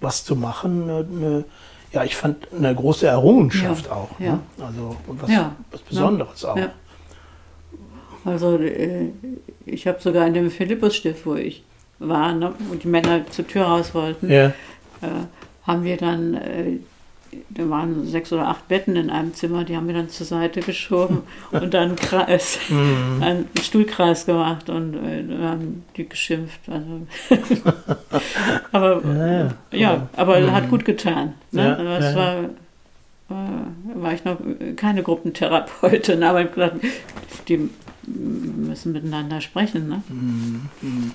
[0.00, 1.44] was zu machen, eine,
[1.92, 4.08] ja, ich fand eine große Errungenschaft ja, auch.
[4.18, 4.32] Ja.
[4.32, 4.40] Ne?
[4.64, 6.58] Also und was, ja, was Besonderes auch.
[8.24, 9.08] Also äh,
[9.66, 11.64] ich habe sogar in dem Philippusstift, wo ich
[11.98, 14.50] war, ne, wo die Männer zur Tür raus wollten, äh,
[15.66, 16.78] haben wir dann äh,
[17.50, 20.60] da waren sechs oder acht Betten in einem Zimmer, die haben wir dann zur Seite
[20.60, 21.22] geschoben
[21.52, 23.22] und dann einen, Kreis, mhm.
[23.22, 26.60] einen Stuhlkreis gemacht und äh, haben die geschimpft.
[26.68, 27.06] Also
[28.72, 29.52] aber ja, ja.
[29.72, 30.52] ja aber mhm.
[30.52, 31.34] hat gut getan.
[31.52, 31.62] Ne?
[31.62, 32.36] Ja, das war,
[33.28, 33.48] war,
[33.94, 34.38] war ich noch
[34.76, 36.74] keine Gruppentherapeutin, aber ich gedacht,
[37.48, 37.70] die
[38.06, 39.88] müssen miteinander sprechen.
[39.88, 40.02] Ne?
[40.08, 41.12] Mhm.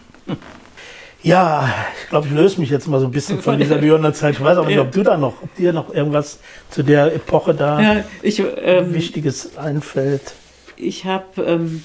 [1.25, 1.73] Ja,
[2.03, 4.35] ich glaube, ich löse mich jetzt mal so ein bisschen von dieser Björner-Zeit.
[4.35, 6.37] Ich weiß auch nicht, ob du da noch, ob dir noch irgendwas
[6.69, 10.35] zu der Epoche da ja, ich, ähm, Wichtiges einfällt.
[10.77, 11.83] Ich habe, ähm,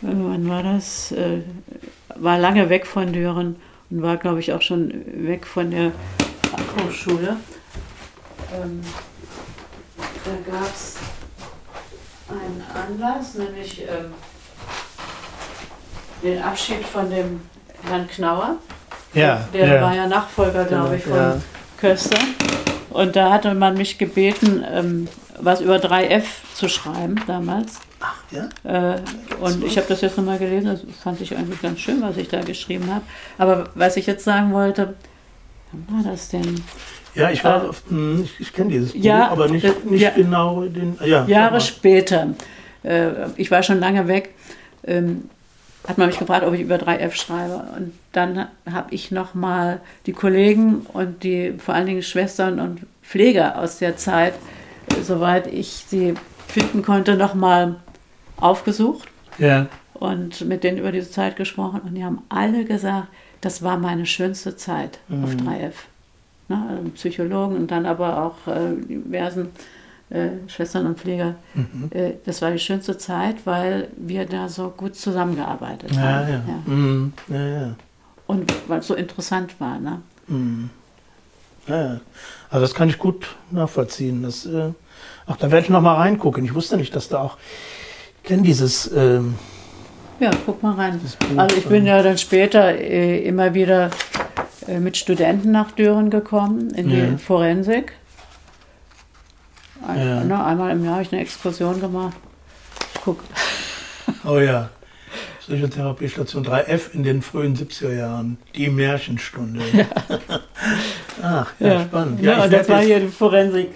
[0.00, 1.12] wann war das?
[1.12, 1.42] Äh,
[2.14, 3.56] war lange weg von Düren
[3.90, 5.92] und war, glaube ich, auch schon weg von der
[6.50, 7.36] Fachhochschule.
[8.54, 8.80] Ähm,
[10.24, 10.96] da gab es
[12.30, 14.14] einen Anlass, nämlich ähm,
[16.22, 17.49] den Abschied von dem
[17.88, 18.56] Herrn Knauer.
[19.14, 19.82] Ja, der ja.
[19.82, 21.36] war ja Nachfolger, glaube ich, von ja.
[21.78, 22.18] Köster.
[22.90, 25.08] Und da hatte man mich gebeten, ähm,
[25.40, 26.24] was über 3F
[26.54, 27.80] zu schreiben damals.
[28.00, 28.48] Ach, ja?
[28.64, 29.00] Äh,
[29.40, 32.28] und ich habe das jetzt nochmal gelesen, das fand ich eigentlich ganz schön, was ich
[32.28, 33.04] da geschrieben habe.
[33.38, 34.94] Aber was ich jetzt sagen wollte,
[35.72, 36.62] wann war das denn?
[37.14, 40.10] Ja, ich war, äh, ich, ich kenne dieses Buch, ja, aber nicht, äh, nicht ja,
[40.10, 40.96] genau den.
[41.04, 42.28] Ja, Jahre später,
[42.82, 44.34] äh, ich war schon lange weg.
[44.86, 45.28] Ähm,
[45.86, 47.64] hat man mich gefragt, ob ich über 3F schreibe.
[47.76, 53.58] Und dann habe ich nochmal die Kollegen und die vor allen Dingen Schwestern und Pfleger
[53.58, 54.34] aus der Zeit,
[55.02, 56.14] soweit ich sie
[56.46, 57.76] finden konnte, nochmal
[58.36, 59.08] aufgesucht.
[59.38, 59.66] Ja.
[59.94, 61.80] Und mit denen über diese Zeit gesprochen.
[61.80, 63.08] Und die haben alle gesagt,
[63.40, 65.24] das war meine schönste Zeit mhm.
[65.24, 65.72] auf 3F.
[66.48, 69.50] Ne, also Psychologen und dann aber auch äh, diversen
[70.10, 71.36] äh, Schwestern und Pfleger.
[71.54, 71.90] Mhm.
[71.90, 76.28] Äh, das war die schönste Zeit, weil wir da so gut zusammengearbeitet ja, haben.
[76.28, 76.42] Ja.
[76.46, 76.62] Ja.
[76.66, 77.12] Mhm.
[77.28, 77.74] ja, ja.
[78.26, 79.78] Und weil es so interessant war.
[79.78, 80.02] Ne?
[80.26, 80.70] Mhm.
[81.68, 82.00] Ja,
[82.50, 84.22] also das kann ich gut nachvollziehen.
[84.24, 84.72] Das, äh,
[85.26, 86.44] ach, da werde ich noch mal reingucken.
[86.44, 87.36] Ich wusste nicht, dass da auch,
[88.22, 88.90] ich kenne dieses...
[88.92, 89.34] Ähm,
[90.18, 91.00] ja, guck mal rein.
[91.36, 93.90] Also ich bin ja dann später äh, immer wieder
[94.78, 97.94] mit Studenten nach Düren gekommen in die Forensik.
[99.86, 100.24] Ein, ja.
[100.24, 102.16] ne, einmal im Jahr habe ich eine Exkursion gemacht.
[102.94, 103.22] Ich guck.
[104.24, 104.68] Oh ja.
[105.40, 108.38] Psychotherapiestation 3F in den frühen 70er Jahren.
[108.54, 109.60] Die Märchenstunde.
[109.72, 109.86] Ja.
[111.22, 111.82] Ach, ja, ja.
[111.84, 112.20] spannend.
[112.20, 113.70] Ja, ja das war hier die Forensik.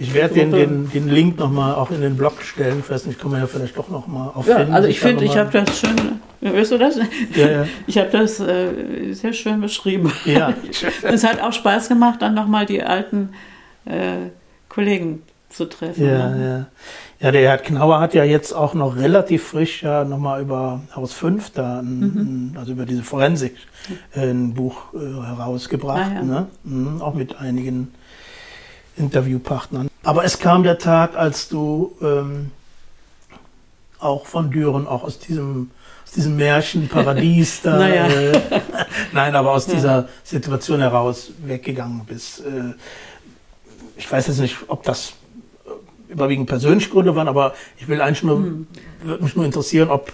[0.00, 2.80] Ich werde den, den, den Link nochmal auch in den Blog stellen.
[2.80, 4.68] Ich weiß nicht, kann man ja vielleicht doch nochmal auffinden.
[4.68, 6.98] Ja, also ich finde, ich habe das schön, weißt du das?
[7.34, 7.66] Ja, ja.
[7.86, 10.12] Ich habe das äh, sehr schön beschrieben.
[10.24, 10.54] Ja.
[11.02, 13.30] es hat auch Spaß gemacht, dann nochmal die alten
[13.86, 14.28] äh,
[14.78, 16.06] Kollegen zu treffen.
[16.06, 16.68] Ja, ne?
[17.20, 17.26] ja.
[17.26, 21.12] Ja, der Herr Knauer hat ja jetzt auch noch relativ frisch ja nochmal über Haus
[21.14, 22.56] 5 da, ein, mhm.
[22.56, 23.56] also über diese Forensik,
[24.14, 26.22] äh, ein Buch äh, herausgebracht, ah, ja.
[26.22, 26.46] ne?
[26.62, 27.92] Mhm, auch mit einigen
[28.96, 29.88] Interviewpartnern.
[30.04, 32.52] Aber es kam der Tag, als du ähm,
[33.98, 35.72] auch von Düren, auch aus diesem
[36.04, 38.06] aus diesem Märchenparadies da, naja.
[38.06, 38.40] äh,
[39.12, 42.40] nein, aber aus dieser Situation heraus weggegangen bist.
[42.40, 42.74] Äh,
[43.98, 45.12] ich weiß jetzt nicht, ob das
[46.08, 48.66] überwiegend persönliche Gründe waren, aber ich will eigentlich nur, hm.
[49.02, 50.12] würde mich nur interessieren, ob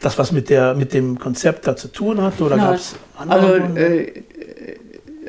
[0.00, 3.38] das was mit der mit dem Konzept da zu tun hat oder gab es andere
[3.38, 3.80] also, Gründe?
[3.80, 4.22] Äh,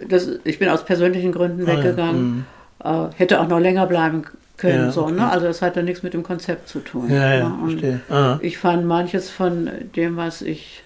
[0.08, 2.45] das, ich bin aus persönlichen Gründen weggegangen.
[2.80, 3.03] Ah, ja.
[3.03, 3.10] Hm.
[3.12, 4.24] äh, hätte auch noch länger bleiben
[4.58, 4.86] können.
[4.86, 5.14] Ja, so, okay.
[5.14, 5.30] ne?
[5.30, 7.10] Also das hat ja nichts mit dem Konzept zu tun.
[7.10, 7.70] Ja, ja, ne?
[7.70, 8.01] verstehe.
[8.10, 8.39] Ah.
[8.41, 10.84] Ich fand manches von dem, was ich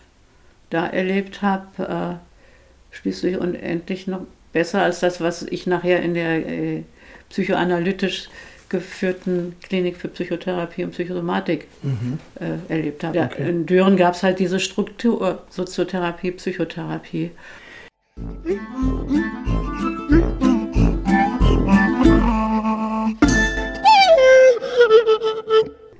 [0.69, 4.21] da erlebt habe, äh, schließlich und endlich noch
[4.53, 6.83] besser als das, was ich nachher in der äh,
[7.31, 8.29] psychoanalytisch
[8.69, 12.19] geführten Klinik für Psychotherapie und Psychosomatik mhm.
[12.39, 13.19] äh, erlebt habe.
[13.19, 13.49] Okay.
[13.49, 17.31] In Düren gab es halt diese Struktur, Soziotherapie, Psychotherapie.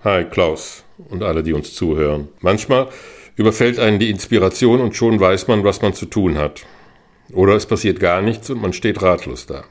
[0.04, 2.30] Hi Klaus und alle, die uns zuhören.
[2.40, 2.88] Manchmal
[3.36, 6.66] überfällt einen die Inspiration und schon weiß man, was man zu tun hat.
[7.34, 9.64] Oder es passiert gar nichts und man steht ratlos da.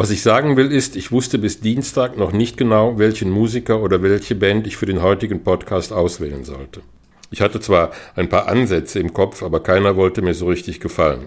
[0.00, 4.02] Was ich sagen will ist, ich wusste bis Dienstag noch nicht genau, welchen Musiker oder
[4.02, 6.80] welche Band ich für den heutigen Podcast auswählen sollte.
[7.30, 11.26] Ich hatte zwar ein paar Ansätze im Kopf, aber keiner wollte mir so richtig gefallen.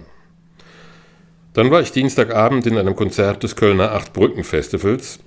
[1.53, 5.19] Dann war ich Dienstagabend in einem Konzert des Kölner Achtbrücken-Festivals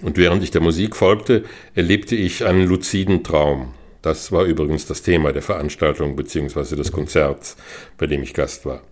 [0.00, 1.42] und während ich der Musik folgte,
[1.74, 3.74] erlebte ich einen luziden Traum.
[4.02, 6.76] Das war übrigens das Thema der Veranstaltung bzw.
[6.76, 7.56] des Konzerts,
[7.98, 8.82] bei dem ich Gast war.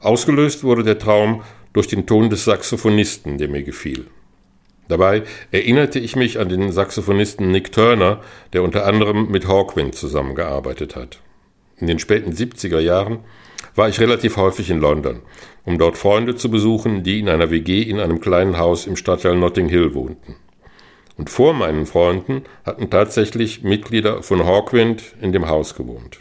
[0.00, 1.42] Ausgelöst wurde der Traum
[1.72, 4.06] durch den Ton des Saxophonisten, der mir gefiel.
[4.88, 8.20] Dabei erinnerte ich mich an den Saxophonisten Nick Turner,
[8.52, 11.20] der unter anderem mit Hawkwind zusammengearbeitet hat.
[11.78, 13.20] In den späten 70er Jahren
[13.74, 15.22] war ich relativ häufig in London,
[15.64, 19.36] um dort Freunde zu besuchen, die in einer WG in einem kleinen Haus im Stadtteil
[19.36, 20.36] Notting Hill wohnten.
[21.16, 26.20] Und vor meinen Freunden hatten tatsächlich Mitglieder von Hawkwind in dem Haus gewohnt.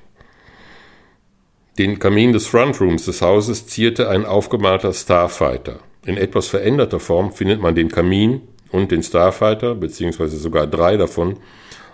[1.82, 5.80] Den Kamin des Frontrooms des Hauses zierte ein aufgemalter Starfighter.
[6.06, 11.38] In etwas veränderter Form findet man den Kamin und den Starfighter, beziehungsweise sogar drei davon,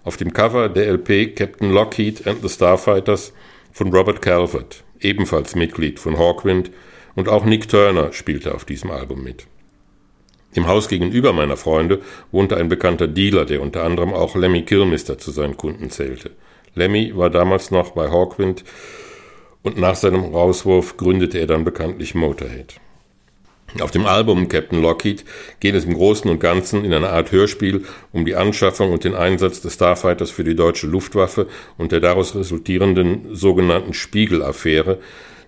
[0.04, 3.32] auf dem Cover der LP Captain Lockheed and the Starfighters
[3.72, 6.70] von Robert Calvert, ebenfalls Mitglied von Hawkwind,
[7.16, 9.48] und auch Nick Turner spielte auf diesem Album mit.
[10.54, 12.02] Im Haus gegenüber meiner Freunde
[12.34, 16.32] wohnte ein bekannter Dealer, der unter anderem auch Lemmy Kilmister zu seinen Kunden zählte.
[16.76, 18.66] Lemmy war damals noch bei Hawkwind
[19.64, 22.80] und nach seinem Rauswurf gründete er dann bekanntlich Motorhead.
[23.82, 25.26] Auf dem Album Captain Lockheed
[25.60, 27.84] geht es im Großen und Ganzen in einer Art Hörspiel
[28.14, 31.48] um die Anschaffung und den Einsatz des Starfighters für die deutsche Luftwaffe
[31.78, 35.00] und der daraus resultierenden sogenannten Spiegel-Affäre,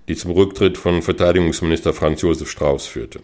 [0.10, 3.22] die zum Rücktritt von Verteidigungsminister Franz Josef Strauß führte.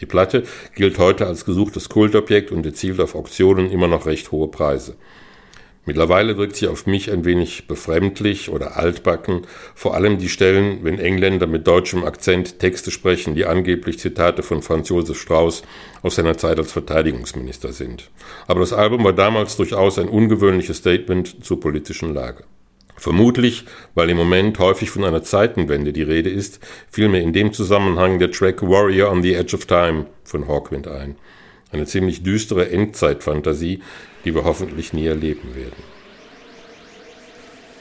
[0.00, 4.48] Die Platte gilt heute als gesuchtes Kultobjekt und erzielt auf Auktionen immer noch recht hohe
[4.48, 4.96] Preise.
[5.86, 9.42] Mittlerweile wirkt sie auf mich ein wenig befremdlich oder altbacken,
[9.74, 14.62] vor allem die Stellen, wenn Engländer mit deutschem Akzent Texte sprechen, die angeblich Zitate von
[14.62, 15.62] Franz Josef Strauß
[16.02, 18.10] aus seiner Zeit als Verteidigungsminister sind.
[18.46, 22.44] Aber das Album war damals durchaus ein ungewöhnliches Statement zur politischen Lage.
[22.96, 23.64] Vermutlich,
[23.94, 28.18] weil im Moment häufig von einer Zeitenwende die Rede ist, fiel mir in dem Zusammenhang
[28.18, 31.16] der Track Warrior on the Edge of Time von Hawkwind ein.
[31.74, 33.80] Eine ziemlich düstere Endzeitfantasie,
[34.24, 35.82] die wir hoffentlich nie erleben werden.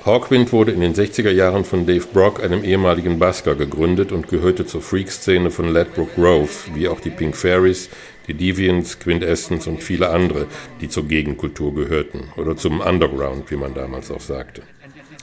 [0.04, 4.66] Hawkwind wurde in den 60er Jahren von Dave Brock, einem ehemaligen Basker, gegründet und gehörte
[4.66, 7.90] zur Freak-Szene von Ladbroke Grove, wie auch die Pink Fairies,
[8.28, 10.48] die Deviants, Quintessence und viele andere,
[10.82, 14.64] die zur Gegenkultur gehörten oder zum Underground, wie man damals auch sagte.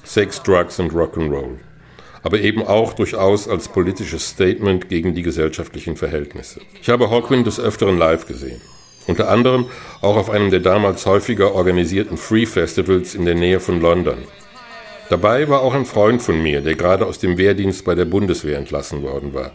[0.05, 1.59] Sex, Drugs und Rock'n'Roll.
[2.23, 6.61] Aber eben auch durchaus als politisches Statement gegen die gesellschaftlichen Verhältnisse.
[6.83, 8.61] Ich habe Hawkwind des Öfteren live gesehen.
[9.07, 9.67] Unter anderem
[10.03, 14.19] auch auf einem der damals häufiger organisierten Free Festivals in der Nähe von London.
[15.09, 18.59] Dabei war auch ein Freund von mir, der gerade aus dem Wehrdienst bei der Bundeswehr
[18.59, 19.53] entlassen worden war.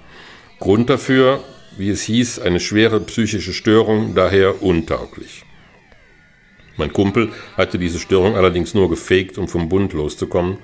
[0.59, 1.41] Grund dafür,
[1.77, 5.45] wie es hieß, eine schwere psychische Störung, daher untauglich.
[6.77, 10.57] Mein Kumpel hatte diese Störung allerdings nur gefegt, um vom Bund loszukommen,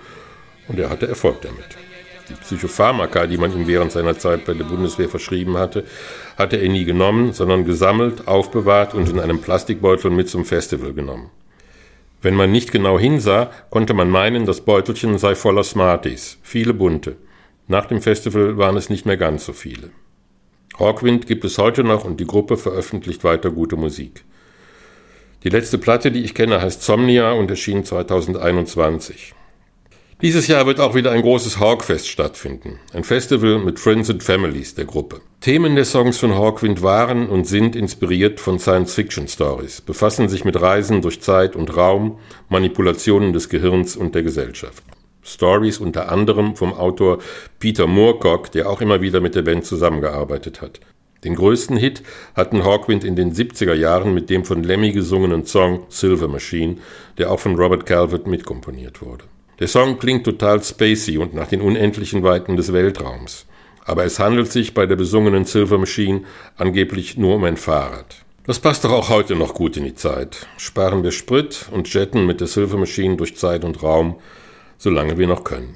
[0.68, 1.78] und er hatte Erfolg damit.
[2.32, 5.84] Die Psychopharmaka, die man ihm während seiner Zeit bei der Bundeswehr verschrieben hatte,
[6.38, 11.30] hatte er nie genommen, sondern gesammelt, aufbewahrt und in einem Plastikbeutel mit zum Festival genommen.
[12.22, 17.18] Wenn man nicht genau hinsah, konnte man meinen, das Beutelchen sei voller Smarties, viele bunte.
[17.68, 19.90] Nach dem Festival waren es nicht mehr ganz so viele.
[20.80, 24.24] Hawkwind gibt es heute noch und die Gruppe veröffentlicht weiter gute Musik.
[25.44, 29.34] Die letzte Platte, die ich kenne, heißt Somnia und erschien 2021.
[30.22, 32.78] Dieses Jahr wird auch wieder ein großes Hawkfest stattfinden.
[32.94, 35.22] Ein Festival mit Friends and Families der Gruppe.
[35.40, 41.02] Themen der Songs von Hawkwind waren und sind inspiriert von Science-Fiction-Stories, befassen sich mit Reisen
[41.02, 42.20] durch Zeit und Raum,
[42.50, 44.84] Manipulationen des Gehirns und der Gesellschaft.
[45.24, 47.18] Stories unter anderem vom Autor
[47.58, 50.82] Peter Moorcock, der auch immer wieder mit der Band zusammengearbeitet hat.
[51.24, 52.04] Den größten Hit
[52.36, 56.76] hatten Hawkwind in den 70er Jahren mit dem von Lemmy gesungenen Song Silver Machine,
[57.18, 59.24] der auch von Robert Calvert mitkomponiert wurde.
[59.62, 63.46] Der Song klingt total spacey und nach den unendlichen Weiten des Weltraums.
[63.86, 66.24] Aber es handelt sich bei der besungenen Silver Machine
[66.58, 68.26] angeblich nur um ein Fahrrad.
[68.48, 70.48] Das passt doch auch heute noch gut in die Zeit.
[70.58, 74.16] Sparen wir Sprit und jetten mit der Silver Machine durch Zeit und Raum,
[74.80, 75.76] solange wir noch können.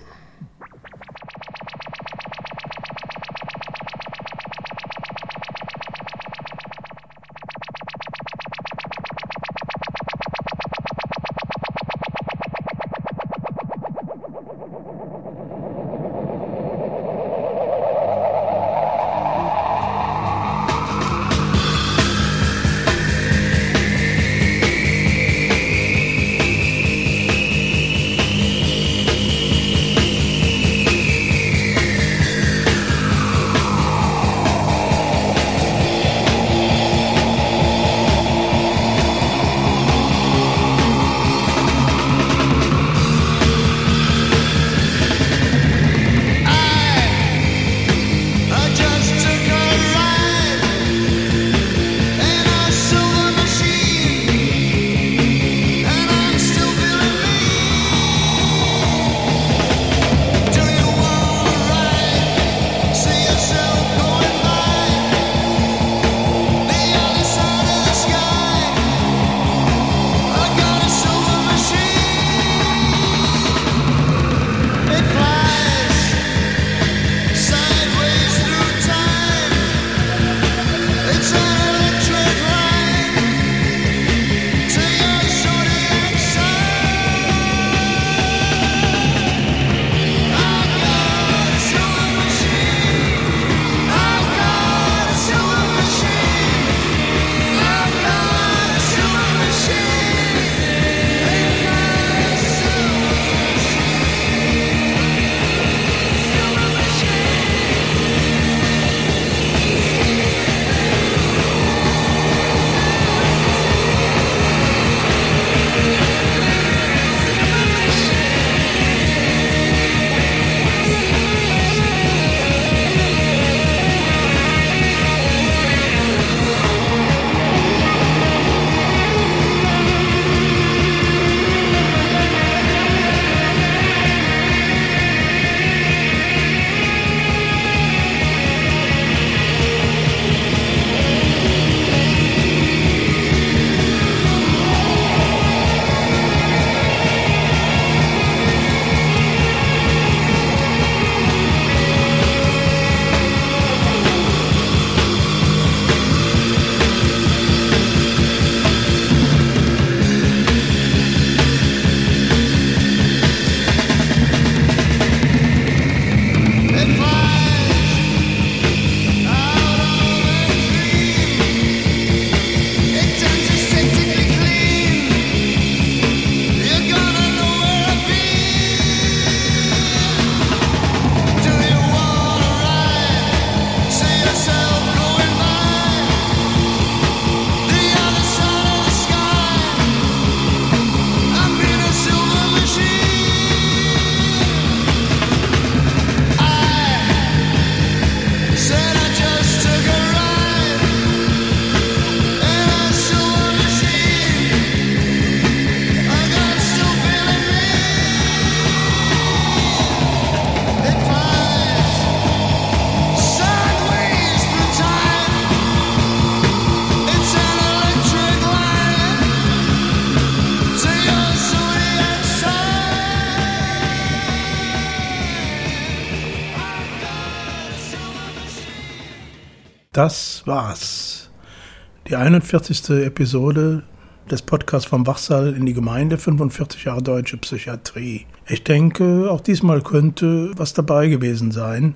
[232.16, 232.92] Die 41.
[233.04, 233.84] Episode
[234.32, 238.26] des Podcasts vom Wachsaal in die Gemeinde, 45 Jahre deutsche Psychiatrie.
[238.48, 241.96] Ich denke, auch diesmal könnte was dabei gewesen sein,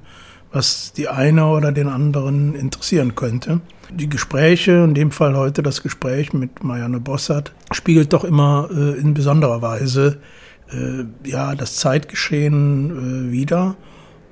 [0.52, 3.62] was die eine oder den anderen interessieren könnte.
[3.94, 9.00] Die Gespräche, in dem Fall heute das Gespräch mit Marianne Bossert, spiegelt doch immer äh,
[9.00, 10.18] in besonderer Weise
[10.70, 13.78] äh, ja, das Zeitgeschehen äh, wieder.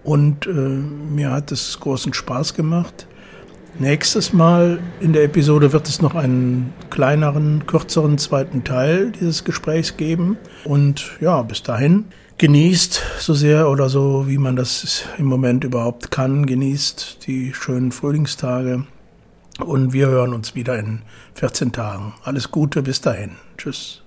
[0.04, 3.08] Und äh, mir hat es großen Spaß gemacht.
[3.80, 9.98] Nächstes Mal in der Episode wird es noch einen kleineren, kürzeren zweiten Teil dieses Gesprächs
[9.98, 10.38] geben.
[10.66, 12.06] Und ja, bis dahin
[12.40, 17.92] genießt so sehr oder so, wie man das im Moment überhaupt kann, genießt die schönen
[17.92, 18.86] Frühlingstage.
[19.60, 21.04] Und wir hören uns wieder in
[21.36, 22.14] 14 Tagen.
[22.24, 23.32] Alles Gute, bis dahin.
[23.60, 24.02] Tschüss.